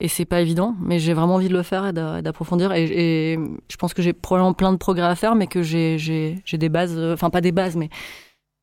et 0.00 0.06
c'est 0.06 0.26
pas 0.26 0.40
évident. 0.40 0.76
Mais 0.80 0.98
j'ai 1.00 1.12
vraiment 1.12 1.34
envie 1.36 1.48
de 1.48 1.54
le 1.54 1.64
faire 1.64 1.86
et 1.86 1.92
d'a- 1.92 2.20
et 2.20 2.22
d'approfondir. 2.22 2.72
Et, 2.72 2.84
et 3.32 3.38
je 3.68 3.76
pense 3.76 3.94
que 3.94 4.02
j'ai 4.02 4.12
probablement 4.12 4.52
plein 4.52 4.70
de 4.72 4.76
progrès 4.78 5.06
à 5.06 5.16
faire, 5.16 5.34
mais 5.34 5.48
que 5.48 5.62
j'ai 5.62 5.96
des 6.52 6.68
bases. 6.68 6.96
Enfin 7.14 7.30
pas 7.30 7.40
des 7.40 7.50
bases, 7.52 7.74
mais 7.76 7.88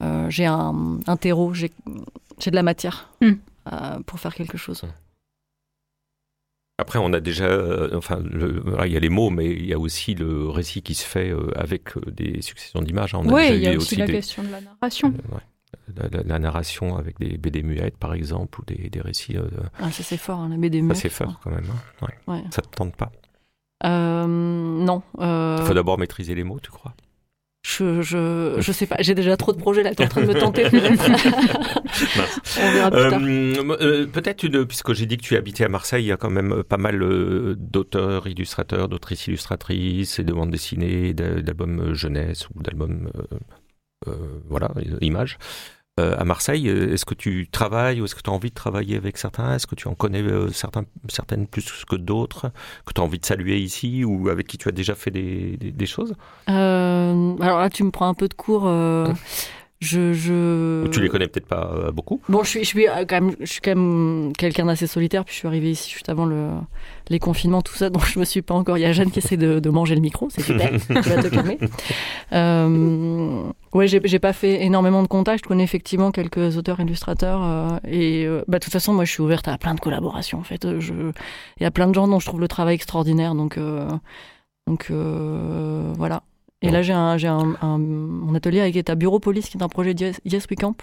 euh, 0.02 0.30
j'ai 0.30 0.46
un, 0.46 1.00
un 1.08 1.18
terreau. 1.18 1.54
J'ai 1.54 1.72
j'ai 2.40 2.52
de 2.52 2.56
la 2.56 2.64
matière 2.64 3.10
Hmm. 3.22 3.34
Euh, 3.72 4.00
pour 4.06 4.20
faire 4.20 4.34
quelque 4.36 4.58
chose. 4.58 4.84
Après, 6.78 7.00
on 7.00 7.14
a 7.14 7.22
déjà, 7.22 7.46
euh, 7.46 7.96
enfin, 7.96 8.20
le- 8.20 8.62
il 8.86 8.92
y 8.92 8.98
a 8.98 9.00
les 9.00 9.10
mots, 9.10 9.30
mais 9.30 9.46
il 9.50 9.66
y 9.66 9.74
a 9.74 9.80
aussi 9.80 10.14
le 10.14 10.50
récit 10.50 10.82
qui 10.82 10.94
se 10.94 11.06
fait 11.06 11.30
euh, 11.30 11.50
avec 11.58 11.98
des 12.10 12.42
successions 12.42 12.82
d'images. 12.82 13.16
hein. 13.16 13.22
Oui, 13.24 13.48
il 13.52 13.62
y 13.62 13.68
a 13.68 13.76
aussi 13.78 13.96
la 13.96 14.08
des- 14.08 14.14
question 14.14 14.44
de 14.44 14.50
la 14.50 14.60
narration. 14.62 15.10
ouais. 15.10 15.42
La, 15.96 16.08
la- 16.10 16.24
la 16.24 16.40
narration 16.40 16.98
avec 16.98 17.18
des 17.20 17.38
BD 17.38 17.62
muettes, 17.64 17.98
par 17.98 18.14
exemple, 18.14 18.60
ou 18.60 18.66
des, 18.66 18.90
des 18.90 19.02
récits. 19.02 19.38
Ah, 19.80 19.92
ça 19.92 20.04
c'est 20.04 20.18
fort, 20.18 20.40
hein, 20.40 20.50
la 20.50 20.58
BD 20.58 20.80
ça, 20.80 20.84
muette, 20.86 20.98
c'est 20.98 21.10
fort 21.10 21.40
quand 21.44 21.50
même. 21.52 21.66
hein. 22.02 22.06
Ouais. 22.28 22.34
Ouais. 22.34 22.44
Ça 22.52 22.62
te 22.62 22.68
tente 22.76 22.96
pas? 22.96 23.12
Non. 24.28 25.02
Il 25.20 25.64
faut 25.66 25.74
d'abord 25.74 25.98
maîtriser 25.98 26.36
les 26.36 26.44
mots, 26.44 26.60
tu 26.60 26.72
crois? 26.72 26.94
Je, 27.68 28.04
je, 28.04 28.58
je 28.60 28.72
sais 28.72 28.86
pas, 28.86 28.98
j'ai 29.00 29.16
déjà 29.16 29.36
trop 29.38 29.52
de 29.52 29.58
projets 29.58 29.82
là, 29.82 29.96
t'es 29.96 30.06
en 30.06 30.08
train 30.08 30.22
de 30.22 30.28
me 30.28 30.34
tenter. 30.40 30.66
Euh, 32.60 33.54
euh, 33.82 34.06
Peut-être 34.06 34.44
une, 34.44 34.66
puisque 34.66 34.94
j'ai 34.94 35.06
dit 35.08 35.18
que 35.18 35.24
tu 35.24 35.36
habitais 35.36 35.64
à 35.66 35.70
Marseille, 35.70 36.04
il 36.04 36.08
y 36.08 36.12
a 36.12 36.18
quand 36.18 36.30
même 36.30 36.64
pas 36.64 36.78
mal 36.78 37.02
euh, 37.02 37.56
d'auteurs, 37.58 38.28
illustrateurs, 38.28 38.88
d'autrices 38.88 39.28
illustratrices, 39.28 40.20
et 40.20 40.24
de 40.24 40.32
bandes 40.34 40.52
dessinées, 40.52 41.14
d'a- 41.14 41.42
d'albums 41.42 41.80
euh, 41.80 41.94
jeunesse 41.94 42.48
ou 42.56 42.62
d'albums, 42.62 43.10
euh, 43.18 43.38
euh, 44.10 44.14
voilà, 44.48 44.72
euh, 44.78 44.98
images. 45.02 45.38
Euh, 45.98 46.14
à 46.20 46.26
Marseille, 46.26 46.68
euh, 46.68 46.92
est-ce 46.94 47.06
que 47.06 47.14
tu 47.14 47.48
travailles 47.50 48.02
ou 48.02 48.06
est-ce 48.06 48.16
que 48.16 48.22
tu 48.22 48.30
as 48.30 48.34
envie 48.34 48.50
de 48.50 48.54
travailler 48.56 48.98
avec 48.98 49.18
certains? 49.18 49.56
Est-ce 49.56 49.66
que 49.66 49.76
tu 49.76 49.88
en 49.88 49.96
connais 49.96 50.22
euh, 50.22 50.50
certains, 50.52 50.84
certaines 51.08 51.48
plus 51.48 51.86
que 51.90 51.96
d'autres 51.96 52.52
que 52.86 52.92
tu 52.94 53.00
as 53.00 53.04
envie 53.06 53.18
de 53.18 53.26
saluer 53.26 53.60
ici 53.60 54.04
ou 54.04 54.28
avec 54.28 54.46
qui 54.46 54.58
tu 54.58 54.68
as 54.68 54.74
déjà 54.74 54.94
fait 54.94 55.10
des, 55.12 55.56
des- 55.56 55.72
des 55.72 55.86
choses? 55.86 56.14
Euh, 56.50 57.36
alors 57.40 57.60
là, 57.60 57.70
tu 57.70 57.86
me 57.86 57.92
prends 57.92 58.10
un 58.10 58.14
peu 58.14 58.28
de 58.28 58.34
cours. 58.34 58.68
Je, 59.82 60.14
je... 60.14 60.88
Tu 60.88 61.02
les 61.02 61.10
connais 61.10 61.28
peut-être 61.28 61.48
pas 61.48 61.70
euh, 61.74 61.92
beaucoup 61.92 62.22
Bon, 62.30 62.44
je 62.44 62.50
suis, 62.50 62.60
je 62.62 62.66
suis 62.66 62.88
euh, 62.88 63.06
quand 63.08 63.22
même, 63.22 63.36
je 63.40 63.46
suis 63.46 63.62
quand 63.62 63.76
même 63.76 64.32
quelqu'un 64.38 64.66
d'assez 64.66 64.88
solitaire. 64.88 65.26
Puis 65.26 65.34
je 65.34 65.40
suis 65.40 65.48
arrivée 65.48 65.72
ici 65.72 65.92
juste 65.92 66.08
avant 66.10 66.26
le, 66.26 66.48
les 67.10 67.20
confinements, 67.20 67.62
tout 67.62 67.74
ça. 67.76 67.90
Donc 67.92 68.06
je 68.06 68.18
me 68.20 68.26
suis 68.26 68.42
pas 68.42 68.54
encore. 68.54 68.78
Il 68.78 68.82
y 68.82 68.86
a 68.86 68.92
Jeanne 68.94 69.12
qui 69.12 69.20
essaie 69.20 69.38
de, 69.38 69.60
de 69.60 69.70
manger 69.70 69.96
le 69.96 70.02
micro. 70.02 70.30
C'est 70.30 70.42
super. 70.42 70.70
tu 70.88 70.94
vas 70.94 71.22
te 71.24 71.28
calmer. 71.28 71.60
Euh, 72.34 73.44
ouais, 73.74 73.88
j'ai 73.88 74.20
pas 74.20 74.34
fait 74.34 74.64
énormément 74.64 75.04
de 75.04 75.08
contacts. 75.08 75.44
Je 75.44 75.48
connais 75.48 75.64
effectivement 75.64 76.12
quelques 76.12 76.58
auteurs 76.58 76.80
illustrateurs. 76.80 77.44
euh, 77.44 77.78
et 77.88 78.26
euh, 78.26 78.44
bah, 78.48 78.60
de 78.60 78.64
toute 78.64 78.74
façon, 78.74 78.94
moi, 78.94 79.06
je 79.06 79.12
suis 79.12 79.22
ouverte 79.22 79.48
à 79.48 79.58
plein 79.58 79.76
de 79.76 79.80
collaborations. 79.80 80.40
En 80.40 80.44
fait, 80.44 80.80
je, 80.80 80.94
il 81.60 81.64
y 81.64 81.66
a 81.66 81.72
plein 81.72 81.88
de 81.88 81.94
gens 81.94 82.08
dont 82.08 82.20
je 82.20 82.26
trouve 82.26 82.40
le 82.40 82.48
travail 82.48 82.76
extraordinaire. 82.76 83.36
Donc, 83.36 83.58
euh, 83.58 83.88
donc 84.68 84.88
euh, 84.90 85.94
voilà. 85.98 86.24
Et 86.68 86.72
là, 86.72 86.82
j'ai 86.82 86.94
un, 86.94 87.18
un, 87.18 87.56
un- 87.62 87.78
mon 87.78 88.34
atelier 88.36 88.60
avec 88.62 88.90
à 88.90 88.96
Bureau 88.96 89.20
Police, 89.20 89.50
qui 89.50 89.58
est 89.58 89.64
un 89.64 89.70
projet 89.70 89.94
de 89.94 90.02
Yes, 90.06 90.22
Yes 90.26 90.46
We 90.50 90.58
Camp, 90.60 90.76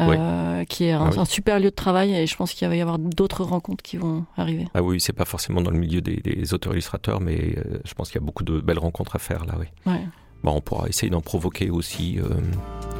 euh, 0.00 0.64
qui 0.64 0.84
est 0.84 0.92
un, 0.92 1.06
Ah 1.06 1.10
oui. 1.12 1.18
un 1.18 1.24
super 1.24 1.58
lieu 1.60 1.66
de 1.70 1.74
travail. 1.74 2.14
Et 2.14 2.26
je 2.26 2.36
pense 2.36 2.52
qu'il 2.52 2.66
va 2.68 2.74
y 2.76 2.80
avoir 2.80 2.98
d'autres 2.98 3.44
rencontres 3.44 3.82
qui 3.82 3.96
vont 3.96 4.24
arriver. 4.36 4.66
Ah 4.74 4.82
oui, 4.82 5.00
c'est 5.00 5.12
pas 5.12 5.24
forcément 5.24 5.60
dans 5.60 5.70
le 5.70 5.78
milieu 5.78 6.00
des, 6.00 6.16
des 6.16 6.52
auteurs-illustrateurs, 6.54 7.20
mais 7.20 7.54
euh, 7.58 7.78
je 7.84 7.94
pense 7.94 8.10
qu'il 8.10 8.20
y 8.20 8.24
a 8.24 8.26
beaucoup 8.26 8.44
de 8.44 8.60
belles 8.60 8.78
rencontres 8.78 9.14
à 9.16 9.18
faire 9.18 9.44
là, 9.44 9.54
oui. 9.58 9.66
Ouais. 9.86 10.00
Bon, 10.42 10.52
on 10.56 10.60
pourra 10.60 10.88
essayer 10.88 11.08
d'en 11.10 11.20
provoquer 11.22 11.70
aussi, 11.70 12.18
euh, 12.18 12.24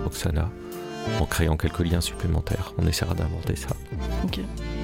Roxana, 0.05 0.51
en 1.21 1.27
créant 1.27 1.57
quelques 1.57 1.81
liens 1.81 2.01
supplémentaires. 2.01 2.73
On 2.79 2.87
essaiera 2.87 3.14
d'inventer 3.14 3.57
ça. 3.57 3.69
Ok. 4.25 4.40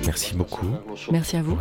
Merci 0.07 0.35
beaucoup. 0.35 0.67
Merci 1.13 1.37
à 1.37 1.43
vous. 1.43 1.59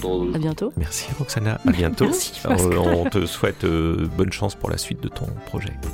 Todo 0.00 0.34
À 0.34 0.38
bientôt. 0.38 0.72
Merci 0.76 1.06
Roxana, 1.18 1.60
à 1.66 1.70
bientôt. 1.70 2.04
Merci, 2.06 2.32
Euh, 2.46 2.76
on 2.78 3.08
te 3.08 3.26
souhaite 3.26 3.64
euh, 3.64 4.06
bonne 4.16 4.32
chance 4.32 4.54
pour 4.54 4.70
la 4.70 4.78
suite 4.78 5.02
de 5.02 5.08
ton 5.08 5.26
projet. 5.46 5.72
de 5.82 5.88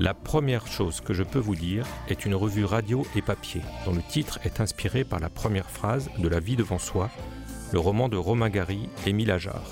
la 0.00 0.14
première 0.14 0.66
chose 0.66 1.00
que 1.00 1.14
je 1.14 1.22
peux 1.22 1.38
vous 1.38 1.56
dire 1.56 1.86
est 2.08 2.26
une 2.26 2.34
revue 2.34 2.64
radio 2.64 3.06
et 3.16 3.22
papier, 3.22 3.62
dont 3.86 3.92
le 3.92 4.02
titre 4.02 4.38
est 4.44 4.60
inspiré 4.60 5.04
par 5.04 5.20
la 5.20 5.30
première 5.30 5.70
phrase 5.70 6.10
de 6.18 6.28
La 6.28 6.40
vie 6.40 6.56
devant 6.56 6.78
soi, 6.78 7.08
le 7.72 7.78
roman 7.78 8.08
de 8.08 8.16
Romain 8.16 8.50
Gary 8.50 8.88
et 9.06 9.10
Émile 9.10 9.30
Ajar. 9.30 9.62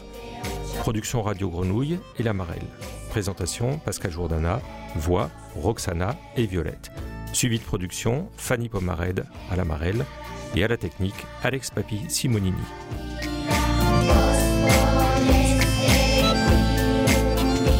Production 0.80 1.22
Radio 1.22 1.48
Grenouille 1.48 1.98
et 2.18 2.22
La 2.22 2.32
Marelle. 2.32 2.66
Présentation 3.10 3.78
Pascal 3.78 4.10
Jourdana, 4.10 4.60
voix 4.96 5.30
Roxana 5.56 6.16
et 6.36 6.46
Violette. 6.46 6.90
Suivi 7.32 7.58
de 7.58 7.64
production 7.64 8.28
Fanny 8.36 8.68
Pomared 8.68 9.24
à 9.50 9.56
La 9.56 9.64
Marelle 9.64 10.04
et 10.54 10.64
à 10.64 10.68
la 10.68 10.76
technique 10.76 11.14
Alex 11.42 11.70
Papi 11.70 12.00
Simonini. 12.08 12.56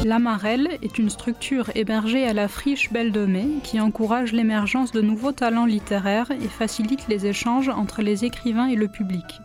L'Amarelle 0.05 0.79
est 0.83 0.99
une 0.99 1.09
structure 1.09 1.71
hébergée 1.75 2.27
à 2.27 2.35
la 2.35 2.47
friche 2.47 2.93
Belle 2.93 3.11
de 3.11 3.25
Mai 3.25 3.47
qui 3.63 3.81
encourage 3.81 4.33
l'émergence 4.33 4.93
de 4.93 5.01
nouveaux 5.01 5.33
talents 5.33 5.65
littéraires 5.65 6.31
et 6.31 6.49
facilite 6.49 7.09
les 7.09 7.27
échanges 7.27 7.71
entre 7.71 8.03
les 8.03 8.27
écrivains 8.27 8.67
et 8.67 8.77
le 8.77 8.89
public. 8.89 9.41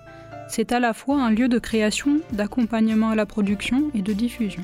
C'est 0.49 0.71
à 0.71 0.79
la 0.79 0.93
fois 0.93 1.21
un 1.21 1.29
lieu 1.29 1.47
de 1.47 1.59
création, 1.59 2.21
d'accompagnement 2.33 3.11
à 3.11 3.15
la 3.15 3.27
production 3.27 3.91
et 3.93 4.01
de 4.01 4.13
diffusion. 4.13 4.63